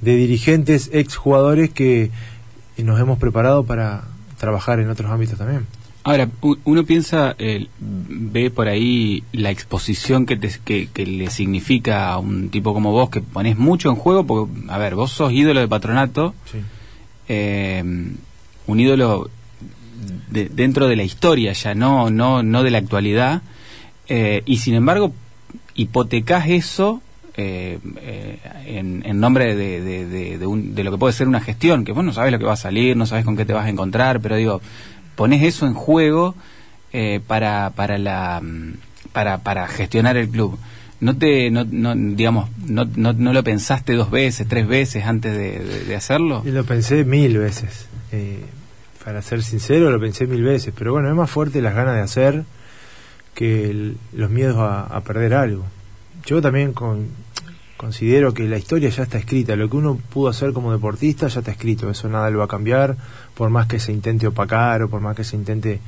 de 0.02 0.16
dirigentes, 0.16 0.90
exjugadores 0.92 1.70
que 1.70 2.10
nos 2.76 3.00
hemos 3.00 3.18
preparado 3.18 3.64
para 3.64 4.02
trabajar 4.36 4.80
en 4.80 4.90
otros 4.90 5.10
ámbitos 5.10 5.38
también. 5.38 5.66
Ahora, 6.04 6.28
uno 6.64 6.84
piensa, 6.84 7.36
ve 7.78 8.50
por 8.50 8.66
ahí 8.66 9.22
la 9.30 9.50
exposición 9.50 10.26
que, 10.26 10.36
que, 10.38 11.06
le 11.06 11.30
significa 11.30 12.08
a 12.08 12.18
un 12.18 12.48
tipo 12.48 12.74
como 12.74 12.90
vos, 12.90 13.08
que 13.08 13.20
pones 13.20 13.56
mucho 13.56 13.88
en 13.88 13.94
juego, 13.94 14.26
porque, 14.26 14.52
a 14.68 14.78
ver, 14.78 14.96
vos 14.96 15.12
sos 15.12 15.32
ídolo 15.32 15.60
de 15.60 15.68
patronato, 15.68 16.34
eh, 17.28 17.84
un 18.66 18.80
ídolo 18.80 19.30
dentro 20.28 20.88
de 20.88 20.96
la 20.96 21.04
historia 21.04 21.52
ya, 21.52 21.74
no, 21.76 22.10
no, 22.10 22.42
no 22.42 22.64
de 22.64 22.70
la 22.72 22.78
actualidad, 22.78 23.42
eh, 24.08 24.42
y 24.44 24.58
sin 24.58 24.74
embargo 24.74 25.12
hipotecas 25.74 26.48
eso 26.48 27.00
eh, 27.36 27.78
en, 28.66 29.20
nombre 29.20 29.54
de, 29.54 29.80
de, 29.80 30.84
lo 30.84 30.90
que 30.90 30.98
puede 30.98 31.12
ser 31.12 31.28
una 31.28 31.40
gestión, 31.40 31.84
que 31.84 31.92
vos 31.92 32.04
no 32.04 32.12
sabes 32.12 32.32
lo 32.32 32.38
que 32.38 32.44
va 32.44 32.54
a 32.54 32.56
salir, 32.56 32.96
no 32.96 33.06
sabes 33.06 33.24
con 33.24 33.36
qué 33.36 33.44
te 33.44 33.52
vas 33.52 33.66
a 33.66 33.70
encontrar, 33.70 34.20
pero 34.20 34.36
digo, 34.36 34.60
pones 35.16 35.42
eso 35.42 35.66
en 35.66 35.74
juego 35.74 36.34
eh, 36.92 37.20
para, 37.26 37.70
para, 37.74 37.96
la, 37.98 38.40
mm, 38.42 38.74
para, 39.12 39.38
para 39.38 39.66
gestionar 39.68 40.16
el 40.16 40.28
club. 40.28 40.58
¿No 41.00 41.16
te, 41.16 41.50
no, 41.50 41.64
no, 41.64 41.96
digamos, 41.96 42.48
no, 42.64 42.84
no, 42.84 43.12
no, 43.12 43.32
lo 43.32 43.42
pensaste 43.42 43.94
dos 43.94 44.10
veces, 44.10 44.46
tres 44.46 44.68
veces 44.68 45.04
antes 45.04 45.36
de, 45.36 45.96
hacerlo? 45.96 46.42
Lo 46.44 46.64
pensé 46.64 47.04
mil 47.04 47.38
veces. 47.38 47.88
Eh, 48.12 48.44
para 49.04 49.20
ser 49.20 49.42
sincero, 49.42 49.90
lo 49.90 49.98
pensé 49.98 50.26
mil 50.26 50.44
veces. 50.44 50.72
Pero 50.78 50.92
bueno, 50.92 51.08
es 51.08 51.14
más 51.16 51.28
fuerte 51.28 51.60
las 51.60 51.74
ganas 51.74 51.96
de 51.96 52.02
hacer 52.02 52.44
que 53.34 53.94
los 54.12 54.30
miedos 54.30 54.58
a, 54.58 55.00
perder 55.00 55.34
algo. 55.34 55.64
Yo 56.24 56.40
también 56.40 56.72
con, 56.72 57.08
considero 57.76 58.32
que 58.32 58.44
la 58.44 58.58
historia 58.58 58.90
ya 58.90 59.02
está 59.02 59.18
escrita. 59.18 59.56
Lo 59.56 59.68
que 59.68 59.76
uno 59.76 59.96
pudo 59.96 60.28
hacer 60.28 60.52
como 60.52 60.70
deportista 60.70 61.26
ya 61.26 61.40
está 61.40 61.50
escrito. 61.50 61.90
Eso 61.90 62.08
nada 62.08 62.30
lo 62.30 62.38
va 62.38 62.44
a 62.44 62.48
cambiar, 62.48 62.96
por 63.34 63.50
más 63.50 63.66
que 63.66 63.80
se 63.80 63.92
intente 63.92 64.28
opacar 64.28 64.82
o 64.82 64.88
por 64.88 65.00
más 65.00 65.16
que 65.16 65.24
se 65.24 65.34
intente 65.34 65.80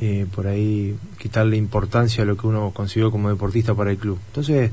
eh, 0.00 0.26
por 0.32 0.46
ahí 0.46 0.96
quitarle 1.18 1.56
importancia 1.56 2.22
a 2.22 2.26
lo 2.26 2.36
que 2.36 2.46
uno 2.46 2.70
consiguió 2.72 3.10
como 3.10 3.30
deportista 3.30 3.74
para 3.74 3.90
el 3.90 3.98
club. 3.98 4.18
Entonces, 4.28 4.70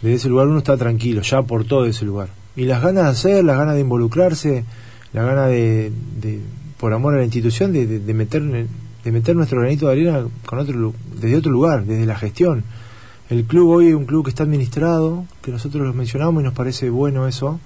desde 0.00 0.14
ese 0.14 0.28
lugar 0.30 0.48
uno 0.48 0.58
está 0.58 0.78
tranquilo, 0.78 1.20
ya 1.20 1.42
por 1.42 1.64
todo 1.64 1.84
ese 1.84 2.06
lugar. 2.06 2.30
Y 2.56 2.64
las 2.64 2.82
ganas 2.82 3.04
de 3.04 3.10
hacer, 3.10 3.44
las 3.44 3.58
ganas 3.58 3.74
de 3.74 3.82
involucrarse, 3.82 4.64
la 5.12 5.24
ganas 5.24 5.48
de, 5.50 5.92
por 6.78 6.94
amor 6.94 7.14
a 7.14 7.18
la 7.18 7.24
institución, 7.24 7.72
de, 7.72 7.86
de, 7.86 8.14
meter, 8.14 8.42
de 8.42 9.12
meter 9.12 9.36
nuestro 9.36 9.60
granito 9.60 9.86
de 9.88 9.92
arena 9.92 10.26
con 10.46 10.58
otro, 10.58 10.94
desde 11.20 11.36
otro 11.36 11.52
lugar, 11.52 11.84
desde 11.84 12.06
la 12.06 12.16
gestión 12.16 12.64
el 13.32 13.44
club 13.44 13.70
hoy 13.70 13.88
es 13.88 13.94
un 13.94 14.04
club 14.04 14.24
que 14.24 14.30
está 14.30 14.42
administrado, 14.42 15.24
que 15.40 15.50
nosotros 15.50 15.86
lo 15.86 15.94
mencionamos 15.94 16.42
y 16.42 16.44
nos 16.44 16.52
parece 16.52 16.90
bueno 16.90 17.26
eso. 17.26 17.58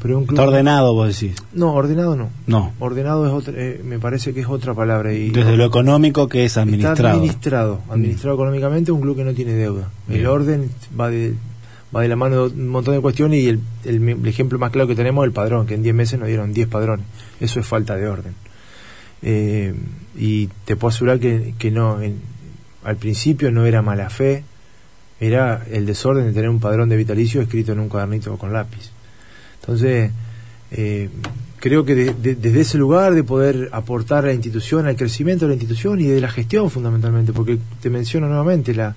pero 0.00 0.18
un 0.18 0.24
club 0.24 0.38
¿Está 0.38 0.48
ordenado, 0.48 0.94
vos 0.94 1.18
decís? 1.18 1.36
No, 1.52 1.74
ordenado 1.74 2.14
no. 2.14 2.30
No. 2.46 2.72
Ordenado 2.78 3.26
es 3.26 3.32
otra, 3.32 3.54
eh, 3.56 3.80
me 3.84 3.98
parece 3.98 4.32
que 4.32 4.40
es 4.40 4.46
otra 4.46 4.72
palabra. 4.72 5.12
Y 5.12 5.30
Desde 5.30 5.56
lo 5.56 5.64
económico 5.64 6.28
que 6.28 6.44
es 6.44 6.56
administrado. 6.56 6.94
Está 6.94 7.10
administrado. 7.10 7.80
Administrado 7.90 8.36
económicamente, 8.36 8.92
un 8.92 9.00
club 9.00 9.16
que 9.16 9.24
no 9.24 9.34
tiene 9.34 9.54
deuda. 9.54 9.90
El 10.08 10.26
orden 10.26 10.70
va 10.98 11.10
de, 11.10 11.34
va 11.94 12.02
de 12.02 12.08
la 12.08 12.16
mano 12.16 12.48
de 12.48 12.60
un 12.60 12.68
montón 12.68 12.94
de 12.94 13.00
cuestiones 13.00 13.40
y 13.40 13.48
el, 13.48 13.60
el, 13.84 14.26
ejemplo 14.28 14.60
más 14.60 14.70
claro 14.70 14.86
que 14.86 14.94
tenemos 14.94 15.24
es 15.24 15.26
el 15.26 15.32
padrón, 15.32 15.66
que 15.66 15.74
en 15.74 15.82
10 15.82 15.92
meses 15.92 16.20
nos 16.20 16.28
dieron 16.28 16.52
10 16.52 16.68
padrones. 16.68 17.04
Eso 17.40 17.58
es 17.58 17.66
falta 17.66 17.96
de 17.96 18.06
orden. 18.06 18.34
Eh, 19.22 19.74
y 20.16 20.46
te 20.64 20.76
puedo 20.76 20.90
asegurar 20.90 21.18
que, 21.18 21.54
que 21.58 21.72
no, 21.72 21.98
al 22.84 22.96
principio 22.96 23.50
no 23.50 23.66
era 23.66 23.82
mala 23.82 24.08
fe 24.08 24.44
era 25.20 25.64
el 25.70 25.86
desorden 25.86 26.26
de 26.26 26.32
tener 26.32 26.48
un 26.48 26.60
padrón 26.60 26.88
de 26.88 26.96
vitalicio 26.96 27.42
escrito 27.42 27.72
en 27.72 27.80
un 27.80 27.88
cuadernito 27.88 28.36
con 28.38 28.52
lápiz. 28.52 28.90
Entonces, 29.60 30.10
eh, 30.72 31.10
creo 31.58 31.84
que 31.84 31.94
desde 31.94 32.60
ese 32.60 32.78
lugar 32.78 33.14
de 33.14 33.22
poder 33.22 33.68
aportar 33.72 34.24
a 34.24 34.28
la 34.28 34.32
institución, 34.32 34.86
al 34.86 34.96
crecimiento 34.96 35.44
de 35.44 35.50
la 35.50 35.54
institución 35.54 36.00
y 36.00 36.04
de 36.04 36.20
la 36.20 36.30
gestión 36.30 36.70
fundamentalmente, 36.70 37.34
porque 37.34 37.58
te 37.82 37.90
menciono 37.90 38.28
nuevamente, 38.28 38.74
la, 38.74 38.96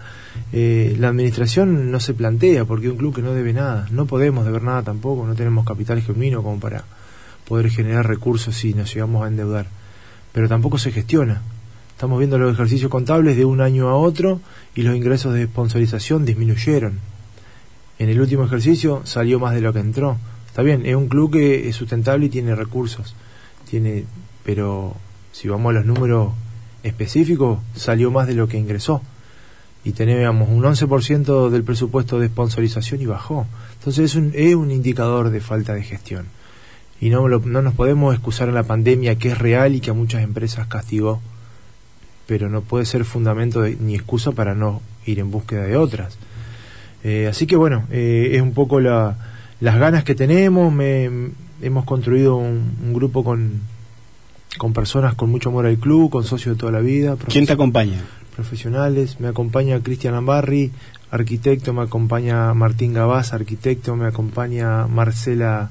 eh, 0.54 0.96
la 0.98 1.10
administración 1.10 1.92
no 1.92 2.00
se 2.00 2.14
plantea 2.14 2.64
porque 2.64 2.86
es 2.86 2.92
un 2.94 2.98
club 2.98 3.14
que 3.14 3.22
no 3.22 3.34
debe 3.34 3.52
nada, 3.52 3.88
no 3.92 4.06
podemos 4.06 4.46
deber 4.46 4.64
nada 4.64 4.82
tampoco, 4.82 5.28
no 5.28 5.36
tenemos 5.36 5.66
capital 5.66 6.02
genuino 6.02 6.42
como 6.42 6.60
para 6.60 6.86
poder 7.46 7.70
generar 7.70 8.08
recursos 8.08 8.56
si 8.56 8.74
nos 8.74 8.94
llegamos 8.94 9.26
a 9.26 9.28
endeudar, 9.28 9.68
pero 10.32 10.48
tampoco 10.48 10.78
se 10.78 10.92
gestiona. 10.94 11.42
Estamos 12.04 12.20
viendo 12.20 12.38
los 12.38 12.54
ejercicios 12.54 12.92
contables 12.92 13.38
de 13.38 13.46
un 13.46 13.62
año 13.62 13.88
a 13.88 13.96
otro 13.96 14.42
y 14.76 14.82
los 14.82 14.94
ingresos 14.94 15.34
de 15.34 15.46
sponsorización 15.46 16.26
disminuyeron. 16.26 17.00
En 17.98 18.10
el 18.10 18.20
último 18.20 18.44
ejercicio 18.44 19.00
salió 19.06 19.40
más 19.40 19.56
de 19.56 19.62
lo 19.62 19.72
que 19.72 19.80
entró. 19.80 20.18
Está 20.46 20.64
bien, 20.64 20.86
es 20.86 20.98
un 20.98 21.08
club 21.08 21.32
que 21.32 21.70
es 21.70 21.78
sustentable 21.78 22.26
y 22.26 22.30
tiene 22.30 22.56
recursos. 22.56 23.16
Tiene, 23.70 24.04
pero 24.44 24.98
si 25.32 25.48
vamos 25.48 25.70
a 25.70 25.76
los 25.76 25.86
números 25.86 26.34
específicos, 26.84 27.60
salió 27.74 28.12
más 28.12 28.28
de 28.28 28.34
lo 28.34 28.50
que 28.50 28.58
ingresó. 28.58 29.02
Y 29.86 29.94
teníamos 29.94 30.50
un 30.50 30.62
11% 30.62 31.50
del 31.52 31.64
presupuesto 31.64 32.20
de 32.20 32.28
sponsorización 32.28 33.00
y 33.00 33.06
bajó. 33.06 33.48
Entonces 33.76 34.12
es 34.12 34.16
un, 34.16 34.34
es 34.36 34.56
un 34.56 34.72
indicador 34.72 35.30
de 35.30 35.40
falta 35.40 35.74
de 35.74 35.84
gestión. 35.84 36.26
Y 37.00 37.12
no, 37.12 37.30
no 37.30 37.62
nos 37.62 37.74
podemos 37.74 38.14
excusar 38.14 38.50
en 38.50 38.56
la 38.56 38.64
pandemia 38.64 39.16
que 39.16 39.30
es 39.30 39.38
real 39.38 39.74
y 39.74 39.80
que 39.80 39.92
a 39.92 39.94
muchas 39.94 40.22
empresas 40.22 40.68
castigó 40.68 41.22
pero 42.28 42.50
no 42.50 42.62
puede 42.62 42.86
ser 42.86 43.06
fundamento 43.06 43.64
ni 43.64 43.96
excusa 43.96 44.32
para 44.32 44.56
no 44.56 44.82
ir 45.06 45.20
en 45.20 45.32
búsqueda 45.32 45.64
de 45.64 45.78
otras. 45.78 46.18
Eh, 47.04 47.28
así 47.30 47.48
que 47.48 47.56
bueno, 47.56 47.84
eh, 47.92 48.32
es 48.34 48.42
un 48.42 48.54
poco 48.54 48.80
la, 48.80 49.18
las 49.60 49.78
ganas 49.78 50.04
que 50.04 50.16
tenemos, 50.16 50.74
hemos 51.62 51.86
construido 51.86 52.36
un, 52.36 52.94
grupo 52.94 53.24
con, 53.24 53.62
con 54.58 54.74
personas 54.74 55.16
con 55.16 55.30
mucho 55.30 55.50
amor 55.50 55.66
al 55.66 55.78
club, 55.78 56.10
con 56.10 56.24
socios 56.24 56.56
de 56.56 56.60
toda 56.60 56.72
la 56.72 56.80
vida. 56.80 57.18
¿Quién 57.28 57.46
te 57.46 57.54
acompaña? 57.54 58.02
Profesionales, 58.36 59.20
me 59.20 59.28
acompaña 59.28 59.80
Cristian 59.82 60.16
Ambarri, 60.16 60.72
arquitecto, 61.12 61.74
me 61.74 61.84
acompaña 61.84 62.54
Martín 62.54 62.94
Gabás, 62.94 63.34
arquitecto, 63.34 63.96
me 63.96 64.08
acompaña 64.08 64.88
Marcela, 64.88 65.70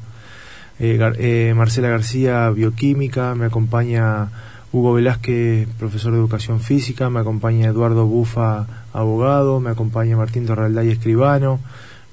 eh, 0.79 1.53
Marcela 1.57 1.89
García, 1.89 2.49
bioquímica, 2.51 3.35
me 3.35 3.47
acompaña 3.47 4.31
Hugo 4.73 4.95
Velázquez, 4.95 5.69
profesor 5.79 6.13
de 6.13 6.19
educación 6.19 6.61
física, 6.61 7.11
me 7.11 7.21
acompaña 7.21 7.69
Eduardo 7.69 8.07
Bufa, 8.07 8.67
abogado, 8.93 9.61
me 9.61 9.71
acompaña 9.71 10.17
Martín 10.17 10.47
Torralday, 10.47 10.91
escribano, 10.91 11.61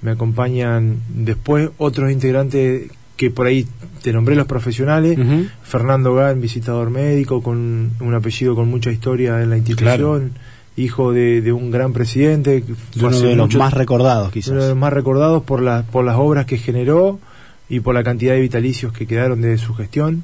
me 0.01 0.11
acompañan 0.11 0.99
después 1.07 1.69
otros 1.77 2.11
integrantes 2.11 2.91
que 3.15 3.31
por 3.31 3.47
ahí 3.47 3.67
te 4.01 4.13
nombré 4.13 4.35
los 4.35 4.47
profesionales, 4.47 5.17
Fernando 5.63 6.15
Gán, 6.15 6.39
visitador 6.39 6.89
médico, 6.89 7.41
con 7.41 7.91
un 7.99 8.13
apellido 8.13 8.55
con 8.55 8.69
mucha 8.69 8.91
historia 8.91 9.41
en 9.41 9.49
la 9.49 9.57
institución, 9.57 10.31
hijo 10.77 11.11
de, 11.11 11.51
un 11.51 11.71
gran 11.71 11.91
presidente, 11.93 12.63
uno 12.97 13.19
de 13.19 13.35
los 13.35 13.55
más 13.55 13.73
recordados 13.73 14.31
quizás. 14.31 14.51
Uno 14.51 14.63
de 14.63 14.69
los 14.69 14.77
más 14.77 14.93
recordados 14.93 15.43
por, 15.43 15.61
la, 15.61 15.83
por 15.83 16.05
las 16.05 16.15
obras 16.17 16.45
que 16.45 16.57
generó 16.57 17.19
y 17.67 17.81
por 17.81 17.93
la 17.93 18.03
cantidad 18.03 18.33
de 18.33 18.41
vitalicios 18.41 18.93
que 18.93 19.05
quedaron 19.05 19.41
de 19.41 19.57
su 19.57 19.73
gestión. 19.73 20.23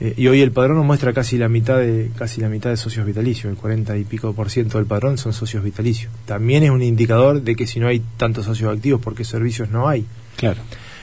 Eh, 0.00 0.14
y 0.16 0.26
hoy 0.26 0.40
el 0.40 0.50
padrón 0.50 0.76
nos 0.76 0.86
muestra 0.86 1.12
casi 1.12 1.38
la 1.38 1.48
mitad 1.48 1.78
de 1.78 2.10
casi 2.16 2.40
la 2.40 2.48
mitad 2.48 2.70
de 2.70 2.76
socios 2.76 3.06
vitalicios, 3.06 3.50
el 3.50 3.56
40 3.56 3.96
y 3.96 4.04
pico 4.04 4.32
por 4.32 4.50
ciento 4.50 4.78
del 4.78 4.86
padrón 4.86 5.18
son 5.18 5.32
socios 5.32 5.62
vitalicios. 5.62 6.12
También 6.26 6.64
es 6.64 6.70
un 6.70 6.82
indicador 6.82 7.42
de 7.42 7.54
que 7.54 7.66
si 7.66 7.78
no 7.80 7.86
hay 7.86 8.02
tantos 8.16 8.44
socios 8.44 8.74
activos, 8.74 9.00
porque 9.00 9.24
servicios 9.24 9.70
no 9.70 9.88
hay. 9.88 10.04
Claro. 10.36 10.60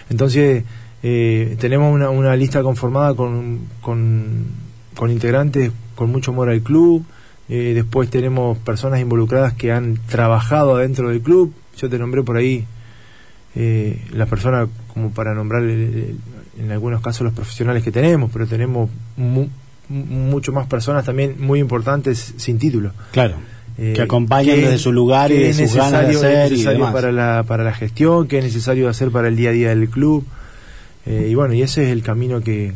Entonces, 0.10 0.63
eh, 1.03 1.55
tenemos 1.60 1.93
una, 1.93 2.10
una, 2.10 2.36
lista 2.36 2.62
conformada 2.62 3.15
con, 3.15 3.62
con, 3.81 4.45
integrantes 5.10 5.71
con 5.95 6.12
mucho 6.12 6.31
amor 6.31 6.50
al 6.50 6.62
club. 6.62 7.05
Eh, 7.50 7.71
después 7.74 8.10
tenemos 8.10 8.57
personas 8.60 9.00
involucradas 9.01 9.53
que 9.53 9.71
han 9.71 9.98
trabajado 10.07 10.75
adentro 10.75 11.10
del 11.10 11.21
club. 11.21 11.53
Yo 11.77 11.89
te 11.89 11.98
nombré 11.98 12.24
por 12.24 12.38
ahí 12.38 12.65
eh, 13.55 14.05
las 14.12 14.29
personas 14.29 14.69
como 14.93 15.12
para 15.12 15.33
nombrar 15.33 15.63
en 16.63 16.72
algunos 16.72 17.01
casos 17.01 17.25
los 17.25 17.34
profesionales 17.34 17.84
que 17.84 17.91
tenemos, 17.91 18.30
pero 18.32 18.48
tenemos 18.48 18.89
mucho 19.89 20.51
más 20.51 20.68
personas 20.68 21.06
también 21.06 21.36
muy 21.39 21.60
importantes 21.60 22.34
sin 22.38 22.58
título. 22.58 22.91
Claro. 23.12 23.36
Eh, 23.77 23.94
que 23.96 24.01
acompañan 24.01 24.58
desde 24.58 24.77
su 24.77 24.91
lugar 24.91 25.32
y 25.32 25.38
de 25.38 25.53
sus 25.53 25.75
ganas 25.75 26.08
de 26.08 26.15
hacer 26.15 26.53
y 26.53 26.63
demás. 26.63 26.94
para 26.94 27.12
la 27.12 27.44
para 27.48 27.63
la 27.63 27.74
gestión, 27.74 28.27
que 28.27 28.38
es 28.38 28.44
necesario 28.44 28.89
hacer 28.89 29.12
para 29.12 29.27
el 29.30 29.36
día 29.36 29.50
a 29.50 29.53
día 29.53 29.70
del 29.70 29.89
club. 29.89 30.25
Eh, 31.06 31.30
y 31.32 31.36
bueno, 31.36 31.56
y 31.56 31.63
ese 31.63 31.86
es 31.86 31.89
el 31.89 32.03
camino 32.03 32.41
que, 32.41 32.74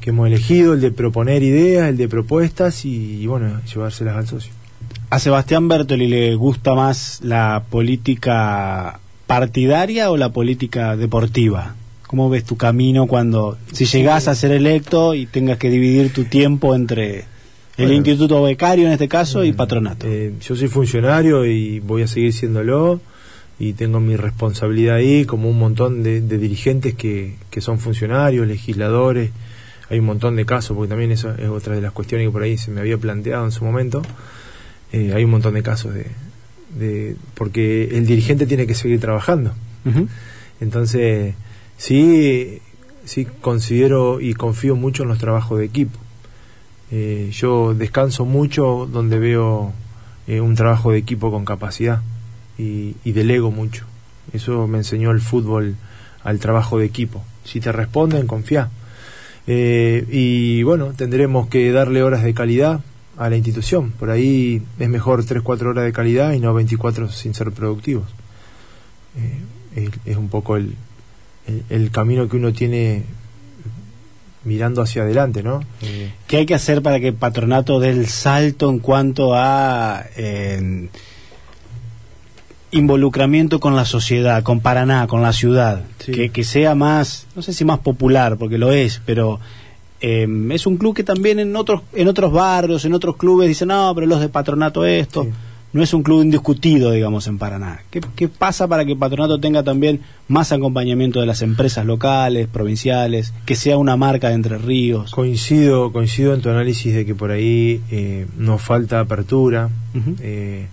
que, 0.00 0.10
hemos 0.10 0.26
elegido, 0.26 0.72
el 0.72 0.80
de 0.80 0.90
proponer 0.90 1.42
ideas, 1.42 1.90
el 1.90 1.98
de 1.98 2.08
propuestas 2.08 2.86
y, 2.86 3.20
y 3.20 3.26
bueno, 3.26 3.60
llevárselas 3.62 4.16
al 4.16 4.26
socio. 4.26 4.52
A 5.10 5.18
Sebastián 5.18 5.68
Bertoli 5.68 6.06
le 6.06 6.34
gusta 6.34 6.74
más 6.74 7.20
la 7.22 7.64
política 7.68 9.00
partidaria 9.28 10.10
o 10.10 10.16
la 10.16 10.30
política 10.30 10.96
deportiva? 10.96 11.74
¿Cómo 12.08 12.30
ves 12.30 12.42
tu 12.42 12.56
camino 12.56 13.06
cuando, 13.06 13.58
si 13.70 13.84
llegás 13.84 14.28
a 14.28 14.34
ser 14.34 14.50
electo 14.52 15.14
y 15.14 15.26
tengas 15.26 15.58
que 15.58 15.68
dividir 15.68 16.10
tu 16.10 16.24
tiempo 16.24 16.74
entre 16.74 17.26
el 17.76 17.92
instituto 17.92 18.42
becario 18.42 18.86
en 18.86 18.92
este 18.92 19.08
caso 19.08 19.44
y 19.44 19.52
mm, 19.52 19.56
patronato? 19.56 20.06
Eh, 20.08 20.32
yo 20.40 20.56
soy 20.56 20.68
funcionario 20.68 21.44
y 21.44 21.80
voy 21.80 22.00
a 22.02 22.06
seguir 22.06 22.32
siéndolo 22.32 23.00
y 23.58 23.74
tengo 23.74 24.00
mi 24.00 24.16
responsabilidad 24.16 24.96
ahí 24.96 25.26
como 25.26 25.50
un 25.50 25.58
montón 25.58 26.02
de, 26.02 26.22
dirigentes 26.22 26.94
que, 26.94 27.36
que, 27.50 27.60
son 27.60 27.78
funcionarios, 27.78 28.46
legisladores, 28.46 29.30
hay 29.90 29.98
un 29.98 30.06
montón 30.06 30.36
de 30.36 30.46
casos, 30.46 30.74
porque 30.74 30.88
también 30.88 31.12
eso 31.12 31.34
es 31.34 31.48
otra 31.48 31.74
de 31.74 31.82
las 31.82 31.92
cuestiones 31.92 32.26
que 32.26 32.30
por 32.30 32.42
ahí 32.42 32.56
se 32.56 32.70
me 32.70 32.80
había 32.80 32.96
planteado 32.96 33.44
en 33.44 33.52
su 33.52 33.64
momento. 33.64 34.00
Eh, 34.92 35.12
hay 35.14 35.24
un 35.24 35.30
montón 35.30 35.52
de 35.52 35.62
casos 35.62 35.92
de, 35.92 36.06
de. 36.74 37.16
porque 37.34 37.96
el 37.96 38.06
dirigente 38.06 38.46
tiene 38.46 38.66
que 38.66 38.74
seguir 38.74 38.98
trabajando. 38.98 39.52
Entonces, 40.60 41.34
sí, 41.78 42.60
sí 43.06 43.26
considero 43.40 44.20
y 44.20 44.34
confío 44.34 44.76
mucho 44.76 45.04
en 45.04 45.08
los 45.08 45.18
trabajos 45.18 45.58
de 45.58 45.64
equipo. 45.64 45.98
Eh, 46.90 47.30
yo 47.32 47.74
descanso 47.74 48.24
mucho 48.24 48.88
donde 48.90 49.18
veo 49.18 49.72
eh, 50.26 50.40
un 50.40 50.54
trabajo 50.54 50.92
de 50.92 50.98
equipo 50.98 51.30
con 51.30 51.44
capacidad 51.44 52.02
y, 52.58 52.94
delego 53.04 53.50
mucho. 53.50 53.86
Eso 54.32 54.66
me 54.66 54.78
enseñó 54.78 55.10
el 55.10 55.20
fútbol 55.20 55.76
al 56.24 56.38
trabajo 56.38 56.78
de 56.78 56.86
equipo. 56.86 57.24
Si 57.44 57.60
te 57.60 57.72
responden, 57.72 58.26
confía. 58.26 58.68
Eh, 59.46 60.04
y 60.10 60.62
bueno, 60.62 60.92
tendremos 60.94 61.48
que 61.48 61.70
darle 61.72 62.02
horas 62.02 62.24
de 62.24 62.34
calidad 62.34 62.80
a 63.16 63.30
la 63.30 63.36
institución. 63.36 63.92
Por 63.92 64.10
ahí 64.10 64.62
es 64.78 64.88
mejor 64.88 65.24
3-4 65.24 65.66
horas 65.66 65.84
de 65.84 65.92
calidad 65.92 66.32
y 66.32 66.40
no 66.40 66.52
24 66.52 67.08
sin 67.10 67.34
ser 67.34 67.52
productivos. 67.52 68.08
Es, 69.74 69.90
es, 70.04 70.16
un 70.16 70.28
poco 70.28 70.56
el, 70.56 70.74
el, 71.48 71.64
el 71.70 71.90
camino 71.90 72.28
que 72.28 72.36
uno 72.36 72.52
tiene 72.52 73.04
mirando 74.44 74.82
hacia 74.82 75.02
adelante, 75.02 75.42
¿no? 75.42 75.60
Eh, 75.82 76.12
¿Qué 76.26 76.38
hay 76.38 76.46
que 76.46 76.54
hacer 76.54 76.82
para 76.82 77.00
que 77.00 77.12
Patronato 77.12 77.80
dé 77.80 77.90
el 77.90 78.06
salto 78.06 78.70
en 78.70 78.78
cuanto 78.78 79.34
a 79.34 80.04
eh, 80.16 80.88
involucramiento 82.70 83.60
con 83.60 83.76
la 83.76 83.84
sociedad, 83.84 84.42
con 84.42 84.60
Paraná, 84.60 85.06
con 85.06 85.22
la 85.22 85.32
ciudad? 85.32 85.84
Sí. 85.98 86.12
Que, 86.12 86.30
que, 86.30 86.44
sea 86.44 86.74
más, 86.74 87.26
no 87.34 87.42
sé 87.42 87.52
si 87.52 87.64
más 87.64 87.80
popular, 87.80 88.36
porque 88.38 88.58
lo 88.58 88.72
es, 88.72 89.00
pero 89.04 89.40
eh, 90.00 90.26
es 90.50 90.66
un 90.66 90.76
club 90.76 90.94
que 90.94 91.04
también 91.04 91.38
en 91.38 91.54
otros, 91.56 91.82
en 91.92 92.08
otros 92.08 92.32
barrios, 92.32 92.84
en 92.84 92.94
otros 92.94 93.16
clubes 93.16 93.48
dicen, 93.48 93.68
no, 93.68 93.92
pero 93.94 94.06
los 94.06 94.20
de 94.20 94.28
Patronato 94.28 94.84
esto. 94.84 95.24
Sí 95.24 95.30
no 95.72 95.82
es 95.82 95.92
un 95.92 96.02
club 96.02 96.22
indiscutido, 96.22 96.92
digamos, 96.92 97.26
en 97.26 97.38
Paraná. 97.38 97.80
¿Qué, 97.90 98.00
¿Qué, 98.16 98.28
pasa 98.28 98.66
para 98.66 98.84
que 98.84 98.96
Patronato 98.96 99.38
tenga 99.38 99.62
también 99.62 100.00
más 100.26 100.50
acompañamiento 100.52 101.20
de 101.20 101.26
las 101.26 101.42
empresas 101.42 101.84
locales, 101.84 102.48
provinciales, 102.48 103.34
que 103.44 103.54
sea 103.54 103.76
una 103.76 103.96
marca 103.96 104.28
de 104.28 104.34
Entre 104.34 104.56
Ríos? 104.56 105.10
Coincido, 105.10 105.92
coincido 105.92 106.34
en 106.34 106.40
tu 106.40 106.48
análisis 106.48 106.94
de 106.94 107.04
que 107.04 107.14
por 107.14 107.30
ahí 107.30 107.82
eh, 107.90 108.26
nos 108.38 108.62
falta 108.62 109.00
apertura, 109.00 109.68
uh 109.94 109.98
-huh. 109.98 110.16
eh, 110.20 110.68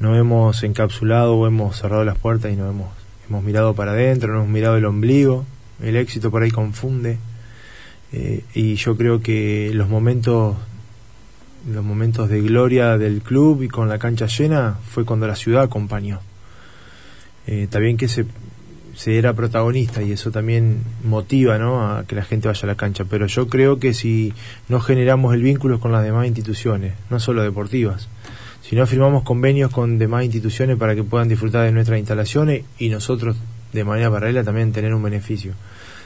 no 0.00 0.16
hemos 0.16 0.62
encapsulado 0.64 1.36
o 1.36 1.46
hemos 1.46 1.76
cerrado 1.76 2.04
las 2.04 2.18
puertas 2.18 2.52
y 2.52 2.56
no 2.56 2.68
hemos, 2.68 2.88
hemos 3.28 3.42
mirado 3.42 3.74
para 3.74 3.92
adentro, 3.92 4.32
no 4.32 4.40
hemos 4.40 4.50
mirado 4.50 4.76
el 4.76 4.84
ombligo, 4.84 5.46
el 5.82 5.96
éxito 5.96 6.30
por 6.30 6.42
ahí 6.42 6.50
confunde. 6.50 7.18
Eh, 8.12 8.42
y 8.54 8.74
yo 8.74 8.96
creo 8.96 9.22
que 9.22 9.70
los 9.72 9.88
momentos 9.88 10.56
los 11.68 11.84
momentos 11.84 12.28
de 12.28 12.40
gloria 12.40 12.96
del 12.98 13.22
club 13.22 13.62
y 13.62 13.68
con 13.68 13.88
la 13.88 13.98
cancha 13.98 14.26
llena 14.26 14.78
fue 14.88 15.04
cuando 15.04 15.26
la 15.26 15.36
ciudad 15.36 15.62
acompañó. 15.62 16.20
Eh, 17.46 17.66
también 17.70 17.96
que 17.96 18.08
se, 18.08 18.26
era 19.06 19.32
protagonista 19.32 20.02
y 20.02 20.12
eso 20.12 20.30
también 20.30 20.82
motiva 21.04 21.58
¿no? 21.58 21.90
a 21.90 22.04
que 22.04 22.14
la 22.14 22.22
gente 22.22 22.48
vaya 22.48 22.60
a 22.62 22.66
la 22.66 22.76
cancha. 22.76 23.04
Pero 23.04 23.26
yo 23.26 23.48
creo 23.48 23.78
que 23.78 23.94
si 23.94 24.32
no 24.68 24.80
generamos 24.80 25.34
el 25.34 25.42
vínculo 25.42 25.80
con 25.80 25.92
las 25.92 26.04
demás 26.04 26.26
instituciones, 26.26 26.94
no 27.08 27.18
solo 27.20 27.42
deportivas, 27.42 28.08
si 28.62 28.76
no 28.76 28.86
firmamos 28.86 29.24
convenios 29.24 29.70
con 29.70 29.98
demás 29.98 30.24
instituciones 30.24 30.76
para 30.76 30.94
que 30.94 31.02
puedan 31.02 31.28
disfrutar 31.28 31.64
de 31.64 31.72
nuestras 31.72 31.98
instalaciones 31.98 32.64
y 32.78 32.88
nosotros 32.88 33.36
de 33.72 33.84
manera 33.84 34.10
paralela 34.10 34.44
también 34.44 34.72
tener 34.72 34.94
un 34.94 35.02
beneficio. 35.02 35.54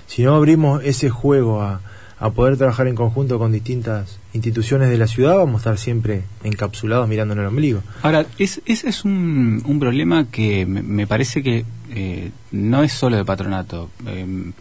Si 0.07 0.23
no 0.23 0.35
abrimos 0.35 0.85
ese 0.85 1.11
juego 1.11 1.63
a, 1.63 1.81
a 2.25 2.31
poder 2.31 2.57
trabajar 2.57 2.89
en 2.89 2.95
conjunto 2.95 3.39
con 3.39 3.53
distintas 3.53 4.19
instituciones 4.33 4.89
de 4.89 4.97
la 4.97 5.07
ciudad, 5.07 5.37
vamos 5.37 5.57
a 5.57 5.59
estar 5.59 5.79
siempre 5.79 6.23
encapsulados 6.43 7.07
mirando 7.07 7.35
en 7.35 7.41
el 7.41 7.47
ombligo. 7.47 7.83
Ahora, 8.01 8.25
es, 8.39 8.63
ese 8.65 8.89
es 8.89 9.05
un, 9.05 9.63
un 9.67 9.79
problema 9.79 10.25
que 10.31 10.65
me, 10.65 10.83
me 10.83 11.07
parece 11.07 11.43
que 11.43 11.67
eh, 11.95 12.31
no 12.51 12.83
es 12.83 12.95
solo 12.95 13.19
de 13.19 13.27
patronato. 13.27 13.91
Eh, 14.07 14.53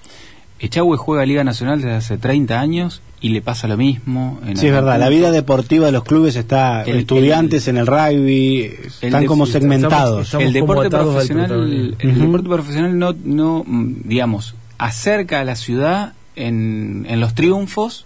Echagüe 0.59 0.97
juega 0.97 1.25
Liga 1.25 1.45
Nacional 1.45 1.81
desde 1.81 1.95
hace 1.95 2.17
30 2.17 2.59
años 2.59 3.01
y 3.21 3.29
le 3.29 3.41
pasa 3.41 3.69
lo 3.69 3.77
mismo. 3.77 4.41
En 4.45 4.57
sí, 4.57 4.67
es 4.67 4.73
verdad, 4.73 4.99
la 4.99 5.07
vida 5.07 5.31
deportiva 5.31 5.85
de 5.85 5.93
los 5.93 6.03
clubes 6.03 6.35
está, 6.35 6.83
el, 6.83 6.97
estudiantes 6.97 7.69
el, 7.69 7.77
en 7.77 7.81
el 7.81 7.87
rugby, 7.87 8.75
están 9.01 9.21
de, 9.21 9.25
como 9.25 9.45
segmentados. 9.45 10.25
Estamos, 10.25 10.25
estamos 10.25 10.47
el 10.47 10.53
deporte 10.53 10.89
profesional, 10.89 11.51
el, 11.51 11.95
uh 11.95 12.11
-huh. 12.11 12.25
deporte 12.25 12.49
profesional 12.49 12.99
no, 12.99 13.15
no, 13.23 13.63
digamos, 13.65 14.53
acerca 14.77 15.39
a 15.39 15.45
la 15.45 15.55
ciudad 15.55 16.13
en, 16.35 17.05
en 17.09 17.19
los 17.19 17.35
triunfos 17.35 18.05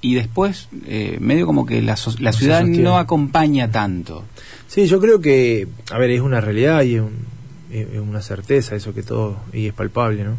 y 0.00 0.14
después 0.14 0.68
eh, 0.86 1.18
medio 1.20 1.46
como 1.46 1.66
que 1.66 1.82
la, 1.82 1.96
la 2.18 2.32
ciudad 2.32 2.64
no 2.64 2.98
acompaña 2.98 3.70
tanto. 3.70 4.24
Sí, 4.66 4.86
yo 4.86 5.00
creo 5.00 5.20
que, 5.20 5.68
a 5.90 5.98
ver, 5.98 6.10
es 6.10 6.20
una 6.20 6.40
realidad 6.40 6.82
y 6.82 6.94
es, 6.94 7.02
un, 7.02 7.26
es 7.70 7.98
una 7.98 8.22
certeza 8.22 8.74
eso 8.74 8.94
que 8.94 9.02
todo, 9.02 9.38
y 9.52 9.66
es 9.66 9.74
palpable, 9.74 10.24
¿no? 10.24 10.36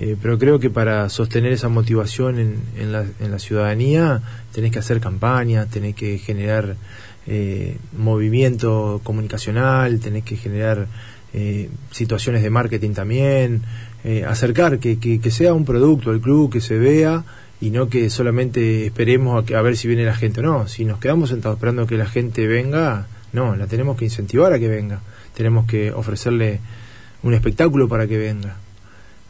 Eh, 0.00 0.16
pero 0.22 0.38
creo 0.38 0.60
que 0.60 0.70
para 0.70 1.08
sostener 1.08 1.52
esa 1.52 1.68
motivación 1.68 2.38
en, 2.38 2.62
en, 2.76 2.92
la, 2.92 3.04
en, 3.18 3.32
la, 3.32 3.40
ciudadanía 3.40 4.22
tenés 4.52 4.70
que 4.70 4.78
hacer 4.78 5.00
campañas, 5.00 5.68
tenés 5.68 5.96
que 5.96 6.18
generar 6.18 6.76
eh, 7.26 7.76
movimiento 7.96 9.00
comunicacional, 9.02 9.98
tenés 9.98 10.22
que 10.22 10.36
generar 10.36 10.86
eh, 11.34 11.68
situaciones 11.90 12.44
de 12.44 12.50
marketing 12.50 12.92
también, 12.92 13.62
eh, 14.04 14.24
acercar 14.24 14.78
que, 14.78 14.98
que, 14.98 15.20
que, 15.20 15.30
sea 15.30 15.54
un 15.54 15.64
producto 15.64 16.12
el 16.12 16.20
club, 16.20 16.50
que 16.50 16.60
se 16.60 16.78
vea 16.78 17.24
y 17.60 17.70
no 17.70 17.88
que 17.88 18.10
solamente 18.10 18.86
esperemos 18.86 19.42
a, 19.42 19.46
que, 19.46 19.56
a 19.56 19.62
ver 19.62 19.76
si 19.76 19.88
viene 19.88 20.04
la 20.04 20.14
gente 20.14 20.40
o 20.40 20.42
no. 20.42 20.68
Si 20.68 20.84
nos 20.84 20.98
quedamos 20.98 21.30
sentados 21.30 21.56
esperando 21.56 21.86
que 21.86 21.96
la 21.96 22.06
gente 22.06 22.46
venga, 22.46 23.06
no, 23.32 23.56
la 23.56 23.66
tenemos 23.66 23.96
que 23.96 24.04
incentivar 24.04 24.52
a 24.52 24.58
que 24.58 24.68
venga. 24.68 25.00
Tenemos 25.34 25.66
que 25.66 25.92
ofrecerle 25.92 26.60
un 27.22 27.34
espectáculo 27.34 27.88
para 27.88 28.06
que 28.06 28.18
venga. 28.18 28.56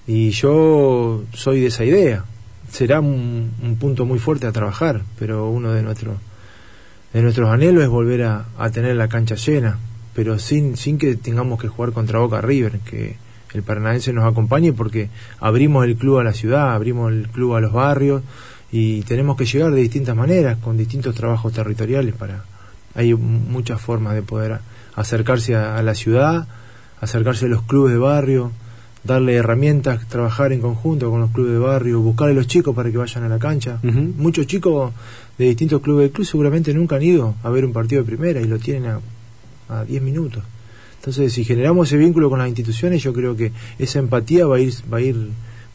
Y 0.06 0.30
yo 0.30 1.24
soy 1.32 1.60
de 1.60 1.66
esa 1.66 1.84
idea. 1.84 2.24
Será 2.70 3.00
un, 3.00 3.52
un 3.62 3.76
punto 3.76 4.04
muy 4.04 4.18
fuerte 4.18 4.46
a 4.46 4.52
trabajar, 4.52 5.02
pero 5.18 5.48
uno 5.48 5.72
de 5.72 5.82
nuestros 5.82 6.16
de 7.12 7.22
nuestros 7.22 7.48
anhelos 7.48 7.82
es 7.82 7.88
volver 7.88 8.22
a, 8.24 8.44
a, 8.58 8.70
tener 8.70 8.94
la 8.96 9.08
cancha 9.08 9.34
llena, 9.34 9.78
pero 10.14 10.38
sin, 10.38 10.76
sin 10.76 10.98
que 10.98 11.16
tengamos 11.16 11.58
que 11.58 11.66
jugar 11.66 11.92
contra 11.92 12.18
Boca 12.18 12.42
River, 12.42 12.80
que 12.80 13.16
el 13.54 13.62
paranaense 13.62 14.12
nos 14.12 14.24
acompañe 14.24 14.72
porque 14.72 15.08
abrimos 15.40 15.84
el 15.84 15.96
club 15.96 16.18
a 16.18 16.24
la 16.24 16.32
ciudad, 16.32 16.72
abrimos 16.74 17.12
el 17.12 17.28
club 17.28 17.54
a 17.54 17.60
los 17.60 17.72
barrios 17.72 18.22
y 18.70 19.02
tenemos 19.02 19.36
que 19.36 19.46
llegar 19.46 19.72
de 19.72 19.80
distintas 19.80 20.14
maneras, 20.14 20.58
con 20.58 20.76
distintos 20.76 21.14
trabajos 21.14 21.52
territoriales 21.52 22.14
para 22.14 22.44
hay 22.94 23.14
muchas 23.14 23.80
formas 23.80 24.14
de 24.14 24.22
poder 24.22 24.58
acercarse 24.96 25.54
a, 25.54 25.78
a 25.78 25.82
la 25.82 25.94
ciudad, 25.94 26.48
acercarse 27.00 27.46
a 27.46 27.48
los 27.48 27.62
clubes 27.62 27.92
de 27.92 27.98
barrio, 27.98 28.50
darle 29.04 29.34
herramientas, 29.34 30.06
trabajar 30.08 30.52
en 30.52 30.60
conjunto 30.60 31.10
con 31.10 31.20
los 31.20 31.30
clubes 31.30 31.52
de 31.52 31.58
barrio, 31.58 32.00
buscarle 32.00 32.32
a 32.32 32.36
los 32.36 32.46
chicos 32.46 32.74
para 32.74 32.90
que 32.90 32.98
vayan 32.98 33.24
a 33.24 33.28
la 33.28 33.38
cancha. 33.38 33.78
Uh 33.82 33.86
-huh. 33.86 34.14
Muchos 34.16 34.46
chicos 34.46 34.92
de 35.38 35.44
distintos 35.46 35.80
clubes 35.80 36.08
de 36.08 36.12
club 36.12 36.26
seguramente 36.26 36.74
nunca 36.74 36.96
han 36.96 37.02
ido 37.02 37.34
a 37.42 37.50
ver 37.50 37.64
un 37.64 37.72
partido 37.72 38.02
de 38.02 38.06
primera 38.06 38.40
y 38.40 38.46
lo 38.46 38.58
tienen 38.58 38.98
a 39.68 39.84
10 39.84 40.02
minutos. 40.02 40.42
Entonces, 41.08 41.32
si 41.32 41.42
generamos 41.42 41.88
ese 41.88 41.96
vínculo 41.96 42.28
con 42.28 42.38
las 42.38 42.48
instituciones, 42.48 43.02
yo 43.02 43.14
creo 43.14 43.34
que 43.34 43.50
esa 43.78 43.98
empatía 43.98 44.46
va 44.46 44.56
a 44.56 44.60
ir, 44.60 44.74
va 44.92 44.98
a 44.98 45.00
ir, 45.00 45.16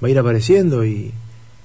va 0.02 0.08
a 0.08 0.12
ir 0.12 0.20
apareciendo 0.20 0.86
y, 0.86 1.12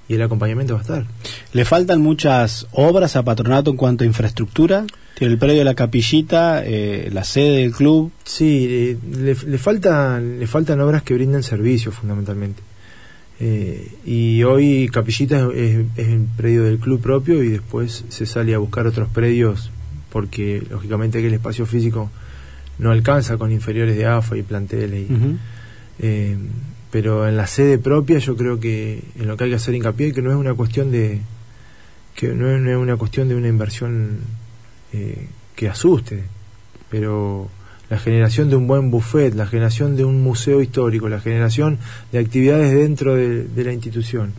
y 0.07 0.13
el 0.15 0.21
acompañamiento 0.23 0.73
va 0.73 0.79
a 0.79 0.81
estar. 0.81 1.05
¿Le 1.53 1.65
faltan 1.65 2.01
muchas 2.01 2.65
obras 2.71 3.15
a 3.15 3.23
Patronato 3.23 3.69
en 3.69 3.77
cuanto 3.77 4.03
a 4.03 4.07
infraestructura? 4.07 4.87
el 5.19 5.37
predio 5.37 5.59
de 5.59 5.65
la 5.65 5.75
capillita, 5.75 6.63
eh, 6.65 7.09
la 7.11 7.23
sede 7.23 7.57
del 7.57 7.73
club. 7.73 8.11
Sí, 8.23 8.67
eh, 8.69 8.97
le, 9.11 9.35
le, 9.35 9.57
faltan, 9.59 10.39
le 10.39 10.47
faltan 10.47 10.81
obras 10.81 11.03
que 11.03 11.13
brinden 11.13 11.43
servicio 11.43 11.91
fundamentalmente. 11.91 12.63
Eh, 13.41 13.91
y 14.03 14.41
hoy 14.43 14.89
Capillita 14.91 15.47
es, 15.53 15.85
es, 15.95 16.07
el 16.07 16.25
predio 16.35 16.63
del 16.63 16.79
club 16.79 17.01
propio 17.01 17.43
y 17.43 17.49
después 17.49 18.03
se 18.09 18.25
sale 18.25 18.55
a 18.55 18.57
buscar 18.57 18.87
otros 18.87 19.09
predios 19.09 19.71
porque 20.09 20.63
lógicamente 20.69 21.21
que 21.21 21.27
el 21.27 21.33
espacio 21.35 21.65
físico 21.65 22.09
no 22.79 22.91
alcanza 22.91 23.37
con 23.37 23.51
inferiores 23.51 23.95
de 23.95 24.05
AFA 24.05 24.37
y 24.37 24.41
planteles. 24.41 25.09
Y, 25.09 25.13
uh 25.13 25.17
-huh. 25.17 26.37
pero 26.91 27.27
en 27.27 27.37
la 27.37 27.45
sede 27.45 27.77
propia 27.77 28.17
yo 28.19 28.35
creo 28.35 28.59
que 28.59 29.03
en 29.19 29.27
lo 29.27 29.37
que 29.37 29.43
hay 29.43 29.49
que 29.51 29.57
hacer 29.57 29.75
hincapié 29.75 30.13
que 30.13 30.21
no 30.21 30.31
es 30.31 30.37
una 30.37 30.53
cuestión 30.53 30.91
de 30.91 31.19
que 32.15 32.33
no 32.33 32.49
es, 32.49 32.59
no 32.59 32.71
es 32.71 32.77
una 32.77 32.97
cuestión 32.97 33.29
de 33.29 33.35
una 33.35 33.47
inversión 33.47 34.19
eh, 34.91 35.27
que 35.55 35.69
asuste, 35.69 36.23
pero 36.89 37.49
la 37.89 37.97
generación 37.97 38.49
de 38.49 38.55
un 38.55 38.67
buen 38.67 38.91
buffet, 38.91 39.33
la 39.35 39.45
generación 39.45 39.95
de 39.95 40.03
un 40.03 40.21
museo 40.21 40.61
histórico, 40.61 41.07
la 41.07 41.21
generación 41.21 41.79
de 42.11 42.19
actividades 42.19 42.73
dentro 42.73 43.15
de, 43.15 43.45
de, 43.45 43.63
la 43.63 43.71
institución, 43.71 44.33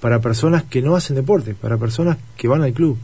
para 0.00 0.20
personas 0.20 0.62
que 0.62 0.82
no 0.82 0.94
hacen 0.94 1.16
deporte, 1.16 1.54
para 1.54 1.78
personas 1.78 2.16
que 2.36 2.46
van 2.46 2.62
al 2.62 2.72
club, 2.72 2.96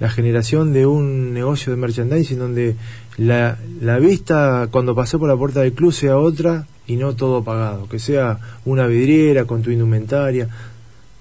la 0.00 0.08
generación 0.08 0.72
de 0.72 0.86
un 0.86 1.32
negocio 1.32 1.72
de 1.72 1.76
merchandising 1.76 2.38
donde 2.38 2.76
la, 3.16 3.58
la 3.80 3.98
vista 3.98 4.68
cuando 4.70 4.94
pasé 4.94 5.18
por 5.18 5.28
la 5.28 5.36
puerta 5.36 5.60
del 5.60 5.72
club 5.72 5.92
sea 5.92 6.18
otra 6.18 6.66
y 6.86 6.96
no 6.96 7.14
todo 7.14 7.44
pagado, 7.44 7.88
que 7.88 7.98
sea 7.98 8.38
una 8.64 8.86
vidriera 8.86 9.44
con 9.44 9.62
tu 9.62 9.70
indumentaria, 9.70 10.48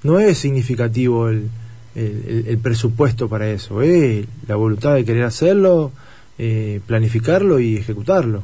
no 0.03 0.19
es 0.19 0.37
significativo 0.39 1.29
el, 1.29 1.49
el, 1.95 2.57
presupuesto 2.57 3.27
para 3.27 3.49
eso, 3.49 3.81
es 3.81 4.25
la 4.47 4.55
voluntad 4.55 4.95
de 4.95 5.05
querer 5.05 5.23
hacerlo, 5.23 5.91
eh, 6.37 6.79
planificarlo 6.87 7.59
y 7.59 7.77
ejecutarlo. 7.77 8.41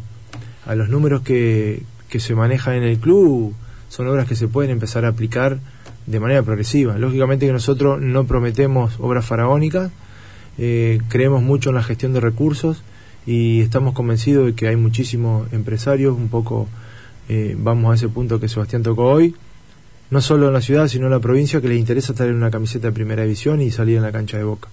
A 0.65 0.75
los 0.75 0.89
números 0.89 1.21
que, 1.21 1.81
que 2.09 2.19
se 2.19 2.35
manejan 2.35 2.75
en 2.75 2.83
el 2.83 2.99
club 2.99 3.53
son 3.89 4.07
obras 4.07 4.27
que 4.27 4.35
se 4.35 4.47
pueden 4.47 4.71
empezar 4.71 5.05
a 5.05 5.09
aplicar 5.09 5.59
de 6.05 6.19
manera 6.19 6.43
progresiva. 6.43 6.97
Lógicamente 6.97 7.45
que 7.45 7.53
nosotros 7.53 8.01
no 8.01 8.25
prometemos 8.25 8.99
obras 8.99 9.25
faraónicas, 9.25 9.91
eh, 10.57 10.99
creemos 11.09 11.41
mucho 11.41 11.69
en 11.69 11.75
la 11.75 11.83
gestión 11.83 12.13
de 12.13 12.19
recursos 12.19 12.83
y 13.25 13.61
estamos 13.61 13.93
convencidos 13.93 14.45
de 14.47 14.53
que 14.55 14.67
hay 14.67 14.75
muchísimos 14.75 15.51
empresarios, 15.53 16.15
un 16.15 16.29
poco 16.29 16.67
eh, 17.29 17.55
vamos 17.57 17.91
a 17.91 17.95
ese 17.95 18.09
punto 18.09 18.39
que 18.39 18.47
Sebastián 18.47 18.83
tocó 18.83 19.05
hoy, 19.05 19.35
no 20.09 20.21
solo 20.21 20.47
en 20.47 20.53
la 20.53 20.61
ciudad, 20.61 20.87
sino 20.87 21.05
en 21.05 21.11
la 21.11 21.19
provincia, 21.19 21.59
que 21.59 21.67
les 21.67 21.77
interesa 21.77 22.13
estar 22.13 22.27
en 22.27 22.35
una 22.35 22.49
camiseta 22.49 22.87
de 22.87 22.93
primera 22.93 23.23
división 23.23 23.61
y 23.61 23.71
salir 23.71 23.97
en 23.97 24.03
la 24.03 24.11
cancha 24.11 24.37
de 24.37 24.45
boca. 24.45 24.69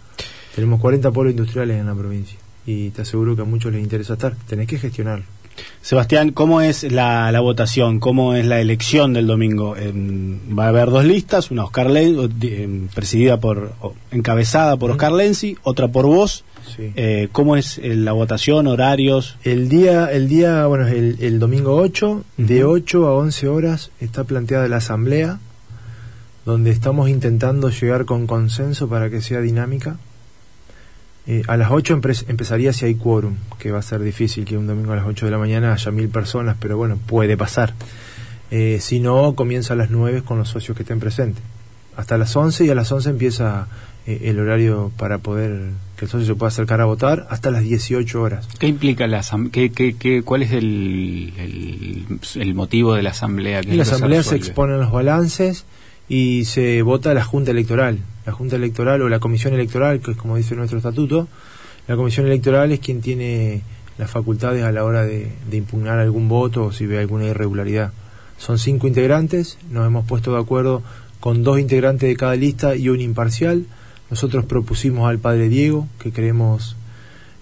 Tenemos 0.55 0.81
40 0.81 1.11
polos 1.11 1.33
industriales 1.33 1.81
en 1.81 1.87
la 1.87 1.95
provincia 1.95 2.39
y 2.65 2.91
te 2.91 3.03
aseguro 3.03 3.35
que 3.35 3.43
a 3.43 3.45
muchos 3.45 3.73
les 3.73 3.83
interesa 3.83 4.13
estar, 4.15 4.37
tenés 4.47 4.69
que 4.69 4.79
gestionarlo. 4.79 5.25
Sebastián, 5.83 6.31
¿cómo 6.33 6.61
es 6.61 6.83
la, 6.91 7.31
la, 7.31 7.41
votación? 7.41 8.01
¿Cómo 8.01 8.35
es 8.35 8.47
la 8.47 8.61
elección 8.61 9.13
del 9.13 9.27
domingo? 9.27 9.77
Eh, 9.77 9.93
va 9.95 10.65
a 10.65 10.69
haber 10.69 10.89
dos 10.91 11.05
listas, 11.05 11.51
una 11.51 11.65
Oscar 11.65 11.91
Len, 11.91 12.31
eh, 12.41 12.89
presidida 12.95 13.39
por, 13.39 13.75
encabezada 14.11 14.77
por 14.79 14.91
Oscar 14.91 15.13
Lenzi, 15.13 15.59
otra 15.63 15.89
por 15.89 16.07
vos. 16.07 16.45
Sí. 16.75 16.93
Eh, 16.97 17.29
¿Cómo 17.33 17.57
es 17.57 17.79
eh, 17.79 17.95
la 17.95 18.13
votación, 18.13 18.67
horarios? 18.67 19.37
El 19.45 19.69
día, 19.69 20.07
el 20.07 20.29
día 20.29 20.67
bueno, 20.67 20.89
el, 20.89 21.19
el 21.21 21.39
domingo 21.39 21.77
8, 21.77 22.11
uh 22.11 22.17
-huh. 22.17 22.47
de 22.47 22.65
8 22.65 23.07
a 23.07 23.15
11 23.17 23.49
horas 23.49 23.91
está 24.01 24.25
planteada 24.25 24.67
la 24.69 24.77
asamblea, 24.77 25.39
donde 26.47 26.71
estamos 26.71 27.11
intentando 27.11 27.69
llegar 27.69 28.07
con 28.07 28.27
consenso 28.27 28.89
para 28.89 29.11
que 29.11 29.21
sea 29.21 29.41
dinámica. 29.41 29.99
Eh, 31.27 31.43
a 31.47 31.57
las 31.57 31.71
8 31.71 31.95
empe 31.95 32.13
empezaría 32.29 32.73
si 32.73 32.85
hay 32.85 32.97
quórum, 32.97 33.37
que 33.59 33.71
va 33.71 33.79
a 33.79 33.83
ser 33.83 34.01
difícil 34.01 34.45
que 34.45 34.59
un 34.59 34.67
domingo 34.67 34.93
a 34.93 34.97
las 34.97 35.07
8 35.07 35.25
de 35.25 35.33
la 35.33 35.39
mañana 35.39 35.73
haya 35.73 35.91
mil 35.91 36.09
personas, 36.09 36.57
pero 36.61 36.77
bueno, 36.77 36.99
puede 37.07 37.37
pasar. 37.37 37.73
Eh, 38.51 38.79
si 38.81 39.01
no, 39.01 39.35
comienza 39.35 39.73
a 39.73 39.77
las 39.77 39.91
9 39.91 40.23
con 40.23 40.39
los 40.39 40.51
socios 40.51 40.77
que 40.77 40.83
estén 40.83 41.01
presentes. 41.01 41.43
Hasta 41.97 42.19
las 42.19 42.35
11 42.37 42.67
y 42.67 42.71
a 42.71 42.75
las 42.75 42.93
11 42.93 43.11
empieza 43.11 43.69
eh, 44.07 44.23
el 44.25 44.39
horario 44.39 44.93
para 44.99 45.19
poder 45.19 45.71
que 45.97 46.05
el 46.05 46.11
socio 46.11 46.27
se 46.27 46.35
pueda 46.35 46.49
acercar 46.49 46.81
a 46.81 46.85
votar 46.85 47.27
hasta 47.31 47.51
las 47.51 47.63
18 47.63 48.21
horas. 48.21 48.47
¿Qué 48.59 48.67
implica 48.67 49.07
la 49.07 49.21
asamblea? 49.21 49.71
¿Qué, 49.71 49.95
qué, 49.95 50.23
cuál 50.23 50.43
es 50.43 50.53
el, 50.53 51.33
el, 51.39 52.19
el, 52.35 52.55
motivo 52.55 52.95
de 52.95 53.03
la 53.03 53.11
asamblea? 53.11 53.61
En 53.61 53.77
la 53.77 53.85
asamblea 53.85 54.23
se, 54.23 54.31
se 54.31 54.37
exponen 54.37 54.81
los 54.81 54.93
balances 54.93 55.65
y 56.09 56.45
se 56.45 56.83
vota 56.83 57.15
la 57.15 57.25
Junta 57.25 57.51
Electoral. 57.51 57.99
La 58.27 58.33
Junta 58.33 58.57
Electoral 58.57 59.03
o 59.03 59.09
la 59.09 59.21
Comisión 59.21 59.55
Electoral, 59.55 60.01
que 60.01 60.13
es 60.13 60.17
como 60.17 60.37
dice 60.37 60.55
nuestro 60.55 60.79
estatuto, 60.79 61.29
la 61.87 61.97
Comisión 61.97 62.27
Electoral 62.27 62.73
es 62.73 62.81
quien 62.81 63.01
tiene 63.01 63.63
las 63.99 64.11
facultades 64.11 64.65
a 64.65 64.73
la 64.73 64.85
hora 64.85 65.05
de, 65.05 65.31
impugnar 65.53 65.99
algún 65.99 66.29
voto 66.29 66.65
o 66.65 66.73
si 66.73 66.87
ve 66.87 66.99
alguna 66.99 67.27
irregularidad. 67.27 67.93
Son 68.39 68.59
cinco 68.59 68.89
integrantes, 68.89 69.59
nos 69.71 69.87
hemos 69.87 70.07
puesto 70.07 70.33
de 70.33 70.41
acuerdo 70.41 70.83
con 71.21 71.43
dos 71.43 71.61
integrantes 71.61 72.09
de 72.09 72.17
cada 72.17 72.35
lista 72.37 72.77
y 72.77 72.89
un 72.89 73.01
imparcial. 73.01 73.67
Nosotros 74.11 74.45
propusimos 74.45 75.09
al 75.09 75.19
padre 75.19 75.49
Diego, 75.49 75.89
que 75.99 76.13
creemos 76.13 76.77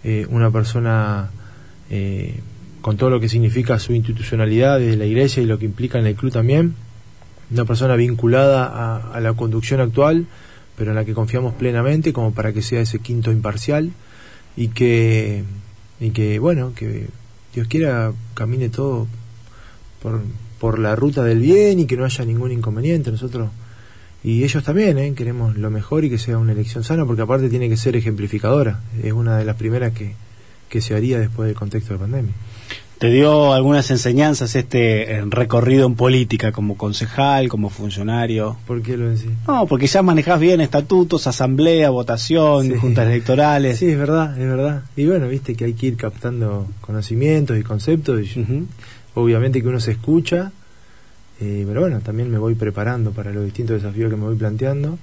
eh, 0.05 0.27
una 0.31 0.51
persona 0.51 1.31
eh, 1.91 2.41
con 2.81 2.97
todo 2.97 3.11
lo 3.11 3.21
que 3.21 3.29
significa 3.29 3.79
su 3.79 3.95
institucionalidad 3.95 4.79
desde 4.79 4.97
la 4.97 5.07
iglesia 5.07 5.43
y 5.43 5.47
lo 5.47 5.59
que 5.59 5.65
implica 5.65 5.99
en 5.99 6.07
el 6.07 6.15
club 6.15 6.33
también 6.33 6.75
una 7.53 7.65
persona 7.65 7.97
vinculada 7.97 8.67
a, 8.67 9.15
a, 9.15 9.21
la 9.21 9.35
conducción 9.35 9.81
actual, 9.81 10.27
pero 10.77 10.91
en 10.91 10.97
la 10.97 11.05
que 11.05 11.15
confiamos 11.15 11.55
plenamente 11.55 12.13
como 12.13 12.33
para 12.33 12.53
que 12.53 12.63
sea 12.63 12.81
ese 12.81 12.99
quinto 12.99 13.31
imparcial 13.31 13.93
y 14.57 14.69
que, 14.69 15.45
y 16.01 16.11
que 16.11 16.39
bueno, 16.39 16.73
que 16.75 17.09
Dios 17.55 17.69
quiera 17.69 18.13
camine 18.35 18.69
todo 18.69 19.07
por, 20.03 20.23
por 20.59 20.79
la 20.79 20.97
ruta 20.97 21.25
del 21.25 21.41
bien 21.41 21.81
y 21.81 21.87
que 21.87 21.97
no 21.97 22.05
haya 22.05 22.25
ningún 22.25 22.53
inconveniente. 22.53 23.11
Nosotros 23.11 23.51
y 24.25 24.45
ellos 24.45 24.63
también 24.63 24.99
¿eh? 24.99 25.15
queremos 25.15 25.57
lo 25.57 25.71
mejor 25.71 26.05
y 26.05 26.11
que 26.11 26.19
sea 26.19 26.39
una 26.39 26.53
elección 26.53 26.85
sana 26.85 27.05
porque 27.05 27.23
aparte 27.23 27.49
tiene 27.49 27.69
que 27.69 27.77
ser 27.77 27.97
ejemplificadora. 27.97 28.81
Es 29.03 29.13
una 29.13 29.37
de 29.37 29.45
las 29.45 29.57
primeras 29.57 29.93
que, 29.93 30.15
que 30.69 30.81
se 30.81 30.95
haría 30.95 31.19
después 31.19 31.49
del 31.49 31.57
contexto 31.57 31.95
de 31.95 31.99
pandemia. 31.99 32.33
¿Te 33.03 33.11
dio 33.11 33.53
algunas 33.53 33.91
enseñanzas 33.91 34.55
este 34.55 35.25
recorrido 35.27 35.89
en 35.89 35.97
política 35.97 36.53
como 36.53 36.77
concejal, 36.77 37.49
como 37.49 37.69
funcionario? 37.69 38.57
¿Por 38.65 38.81
qué 38.81 38.97
lo 38.97 39.09
decís? 39.09 39.33
No, 39.49 39.67
porque 39.67 39.89
ya 39.89 40.03
manejás 40.03 40.39
bien 40.39 40.61
estatutos, 40.61 41.27
asamblea, 41.27 41.91
votación, 41.91 42.67
sí. 42.67 42.75
juntas 42.77 43.09
electorales. 43.09 43.79
Sí, 43.79 43.89
es 43.89 43.99
verdad, 43.99 44.41
es 44.41 44.47
verdad. 44.47 44.85
Y 44.95 45.07
bueno, 45.07 45.27
viste 45.27 45.57
que 45.57 45.65
hay 45.65 45.73
que 45.73 45.89
ir 45.89 45.97
captando 45.97 46.69
conocimientos 46.81 47.59
y 47.59 47.65
conceptos. 47.65 48.21
Y 48.21 48.39
uh 48.39 48.45
-huh. 48.45 48.67
Obviamente 49.17 49.61
que 49.61 49.67
uno 49.67 49.81
se 49.81 49.91
escucha, 49.91 50.53
eh, 51.41 51.65
pero 51.67 51.81
bueno, 51.81 51.99
también 52.03 52.31
me 52.31 52.39
voy 52.39 52.55
preparando 52.55 53.11
para 53.11 53.33
los 53.33 53.45
distintos 53.45 53.83
desafíos 53.83 54.11
que 54.11 54.17
me 54.17 54.27
voy 54.27 54.37
planteando. 54.37 54.97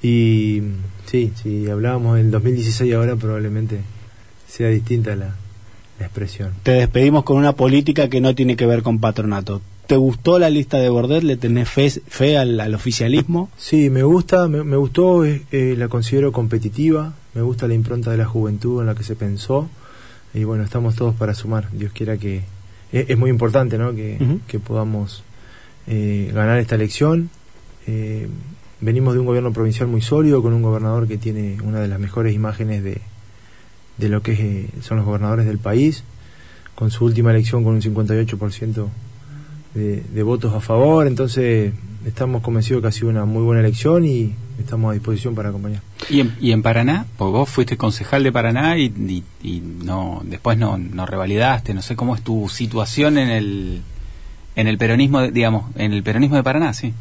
Y 0.00 0.62
sí, 1.06 1.32
si 1.42 1.68
hablábamos 1.68 2.18
del 2.18 2.30
2016 2.30 2.94
ahora, 2.94 3.16
probablemente 3.16 3.80
sea 4.46 4.68
distinta 4.68 5.16
la, 5.16 5.34
la 5.98 6.06
expresión. 6.06 6.52
Te 6.62 6.72
despedimos 6.72 7.24
con 7.24 7.36
una 7.38 7.52
política 7.52 8.08
que 8.08 8.20
no 8.20 8.34
tiene 8.34 8.56
que 8.56 8.66
ver 8.66 8.82
con 8.82 8.98
patronato. 8.98 9.60
¿Te 9.86 9.96
gustó 9.96 10.38
la 10.38 10.50
lista 10.50 10.78
de 10.78 10.88
Bordet? 10.88 11.22
¿Le 11.22 11.36
tenés 11.36 11.68
fe, 11.68 11.88
fe 11.90 12.36
al, 12.36 12.58
al, 12.58 12.74
oficialismo? 12.74 13.50
Sí, 13.56 13.88
me 13.88 14.02
gusta, 14.02 14.48
me, 14.48 14.64
me 14.64 14.76
gustó, 14.76 15.24
eh, 15.24 15.42
la 15.78 15.88
considero 15.88 16.32
competitiva, 16.32 17.14
me 17.34 17.42
gusta 17.42 17.68
la 17.68 17.74
impronta 17.74 18.10
de 18.10 18.16
la 18.16 18.26
juventud 18.26 18.80
en 18.80 18.86
la 18.86 18.94
que 18.96 19.04
se 19.04 19.14
pensó 19.14 19.68
y 20.34 20.44
bueno, 20.44 20.64
estamos 20.64 20.96
todos 20.96 21.14
para 21.14 21.34
sumar. 21.34 21.70
Dios 21.72 21.92
quiera 21.92 22.16
que... 22.16 22.42
Es, 22.92 23.10
es 23.10 23.18
muy 23.18 23.30
importante, 23.30 23.78
¿no? 23.78 23.94
Que, 23.94 24.18
uh 24.20 24.24
-huh. 24.24 24.40
que 24.46 24.58
podamos 24.58 25.22
eh, 25.86 26.30
ganar 26.34 26.58
esta 26.58 26.74
elección. 26.74 27.30
Eh, 27.86 28.28
venimos 28.80 29.14
de 29.14 29.20
un 29.20 29.26
gobierno 29.26 29.52
provincial 29.52 29.88
muy 29.88 30.02
sólido, 30.02 30.42
con 30.42 30.52
un 30.52 30.62
gobernador 30.62 31.06
que 31.06 31.16
tiene 31.16 31.58
una 31.62 31.80
de 31.80 31.88
las 31.88 32.00
mejores 32.00 32.34
imágenes 32.34 32.82
de, 32.82 33.00
de 33.98 34.08
lo 34.08 34.22
que 34.22 34.32
es, 34.32 34.40
eh, 34.40 34.70
son 34.82 34.98
los 34.98 35.06
gobernadores 35.06 35.46
del 35.46 35.58
país, 35.58 36.04
con 36.74 36.90
su 36.90 37.04
última 37.04 37.30
elección 37.30 37.64
con 37.64 37.74
un 37.74 37.82
58% 37.82 38.86
de, 39.74 40.02
de, 40.02 40.22
votos 40.22 40.54
a 40.54 40.60
favor, 40.60 41.06
entonces 41.06 41.72
estamos 42.06 42.42
convencidos 42.42 42.82
que 42.82 42.88
ha 42.88 42.92
sido 42.92 43.08
una 43.08 43.24
muy 43.24 43.42
buena 43.42 43.60
elección 43.60 44.04
y 44.04 44.34
estamos 44.58 44.90
a 44.90 44.94
disposición 44.94 45.34
para 45.34 45.48
acompañar. 45.48 45.82
¿Y 46.08 46.20
en, 46.20 46.34
y 46.40 46.52
en 46.52 46.62
Paraná? 46.62 47.06
Pues 47.16 47.30
vos 47.30 47.48
fuiste 47.48 47.76
concejal 47.76 48.22
de 48.22 48.32
Paraná 48.32 48.78
y, 48.78 48.84
y, 48.84 49.24
y, 49.42 49.60
no 49.60 50.22
después 50.24 50.56
no, 50.58 50.78
no 50.78 51.06
revalidaste, 51.06 51.74
no 51.74 51.82
sé 51.82 51.96
cómo 51.96 52.14
es 52.14 52.22
tu 52.22 52.48
situación 52.48 53.18
en 53.18 53.28
el 53.28 53.82
en 54.54 54.68
el 54.68 54.78
peronismo, 54.78 55.22
digamos, 55.22 55.66
en 55.76 55.92
el 55.92 56.02
peronismo 56.02 56.36
de 56.36 56.42
Paraná, 56.42 56.72
sí. 56.72 56.94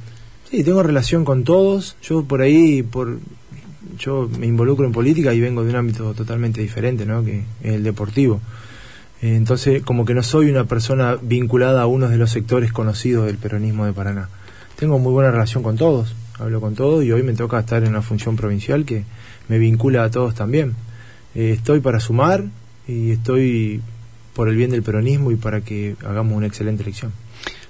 Sí, 0.52 0.64
tengo 0.64 0.84
relación 0.84 1.26
con 1.26 1.44
todos, 1.44 1.96
yo 2.04 2.24
por 2.26 2.42
ahí, 2.42 2.84
por 2.84 3.20
yo 3.98 4.30
me 4.40 4.46
involucro 4.48 4.86
en 4.86 4.92
política 4.92 5.34
y 5.34 5.40
vengo 5.40 5.64
de 5.64 5.70
un 5.70 5.76
ámbito 5.76 6.14
totalmente 6.14 6.62
diferente, 6.62 7.06
¿no? 7.06 7.24
Que 7.24 7.44
el 7.64 7.84
deportivo. 7.84 8.42
Entonces, 9.22 9.82
como 9.84 10.06
que 10.06 10.14
no 10.14 10.24
soy 10.24 10.50
una 10.50 10.66
persona 10.66 11.18
vinculada 11.22 11.82
a 11.82 11.88
uno 11.88 12.10
de 12.10 12.18
los 12.18 12.32
sectores 12.32 12.72
conocidos 12.72 13.26
del 13.26 13.38
peronismo 13.38 13.86
de 13.86 13.94
Paraná. 13.94 14.30
Tengo 14.76 15.00
muy 15.00 15.14
buena 15.14 15.32
relación 15.32 15.64
con 15.64 15.78
todos, 15.78 16.16
hablo 16.38 16.62
con 16.62 16.76
todos 16.76 17.04
y 17.04 17.12
hoy 17.12 17.24
me 17.24 17.34
toca 17.34 17.60
estar 17.60 17.84
en 17.84 17.90
una 17.90 18.02
función 18.02 18.36
provincial 18.36 18.86
que 18.86 19.06
me 19.48 19.58
vincula 19.58 20.04
a 20.04 20.12
todos 20.12 20.36
también. 20.36 20.76
Eh, 21.34 21.52
estoy 21.52 21.80
para 21.80 22.00
sumar 22.00 22.44
y 22.88 23.12
estoy 23.12 23.82
por 24.34 24.50
el 24.50 24.58
bien 24.58 24.72
del 24.72 24.84
peronismo 24.84 25.32
y 25.32 25.38
para 25.38 25.62
que 25.62 25.96
hagamos 26.06 26.36
una 26.36 26.48
excelente 26.48 26.84
elección 26.84 27.14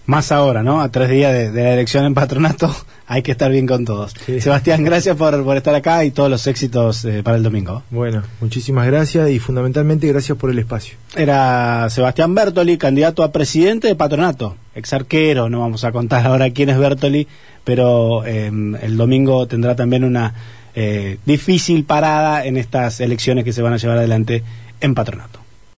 más 0.06 0.32
ahora, 0.32 0.64
¿no? 0.64 0.82
A 0.82 0.90
tres 0.90 1.10
días 1.10 1.34
de, 1.34 1.52
de, 1.52 1.64
la 1.64 1.74
elección 1.74 2.06
en 2.06 2.14
patronato, 2.14 2.74
hay 3.08 3.22
que 3.22 3.32
estar 3.32 3.52
bien 3.52 3.68
con 3.68 3.86
todos. 3.86 4.14
Sí. 4.26 4.40
Sebastián, 4.40 4.84
gracias 4.84 5.16
por, 5.16 5.44
por, 5.44 5.58
estar 5.58 5.74
acá 5.76 6.04
y 6.06 6.12
todos 6.12 6.30
los 6.30 6.46
éxitos 6.48 7.06
eh, 7.06 7.24
para 7.24 7.38
el 7.38 7.44
domingo. 7.44 7.84
Bueno, 7.90 8.24
muchísimas 8.42 8.88
gracias 8.88 9.30
y 9.30 9.40
fundamentalmente 9.40 10.08
gracias 10.08 10.38
por 10.38 10.50
el 10.50 10.60
espacio. 10.60 10.98
Era 11.16 11.90
Sebastián 11.90 12.36
Bertoli, 12.36 12.78
candidato 12.78 13.24
a 13.24 13.32
presidente 13.32 13.88
de 13.88 13.96
patronato, 13.96 14.56
ex 14.76 14.94
arquero, 14.94 15.50
no 15.50 15.60
vamos 15.60 15.84
a 15.84 15.92
contar 15.92 16.26
ahora 16.28 16.50
quién 16.52 16.70
es 16.70 16.78
Bertoli, 16.78 17.28
pero 17.64 18.26
eh, 18.26 18.48
el 18.48 18.98
domingo 18.98 19.48
tendrá 19.48 19.76
también 19.76 20.04
una 20.04 20.34
eh, 20.76 21.18
difícil 21.26 21.86
parada 21.86 22.46
en 22.46 22.58
estas 22.58 23.00
elecciones 23.00 23.44
que 23.44 23.54
se 23.54 23.62
van 23.62 23.74
a 23.74 23.78
llevar 23.78 23.98
adelante 23.98 24.44
en 24.82 24.94
patronato. 24.94 25.45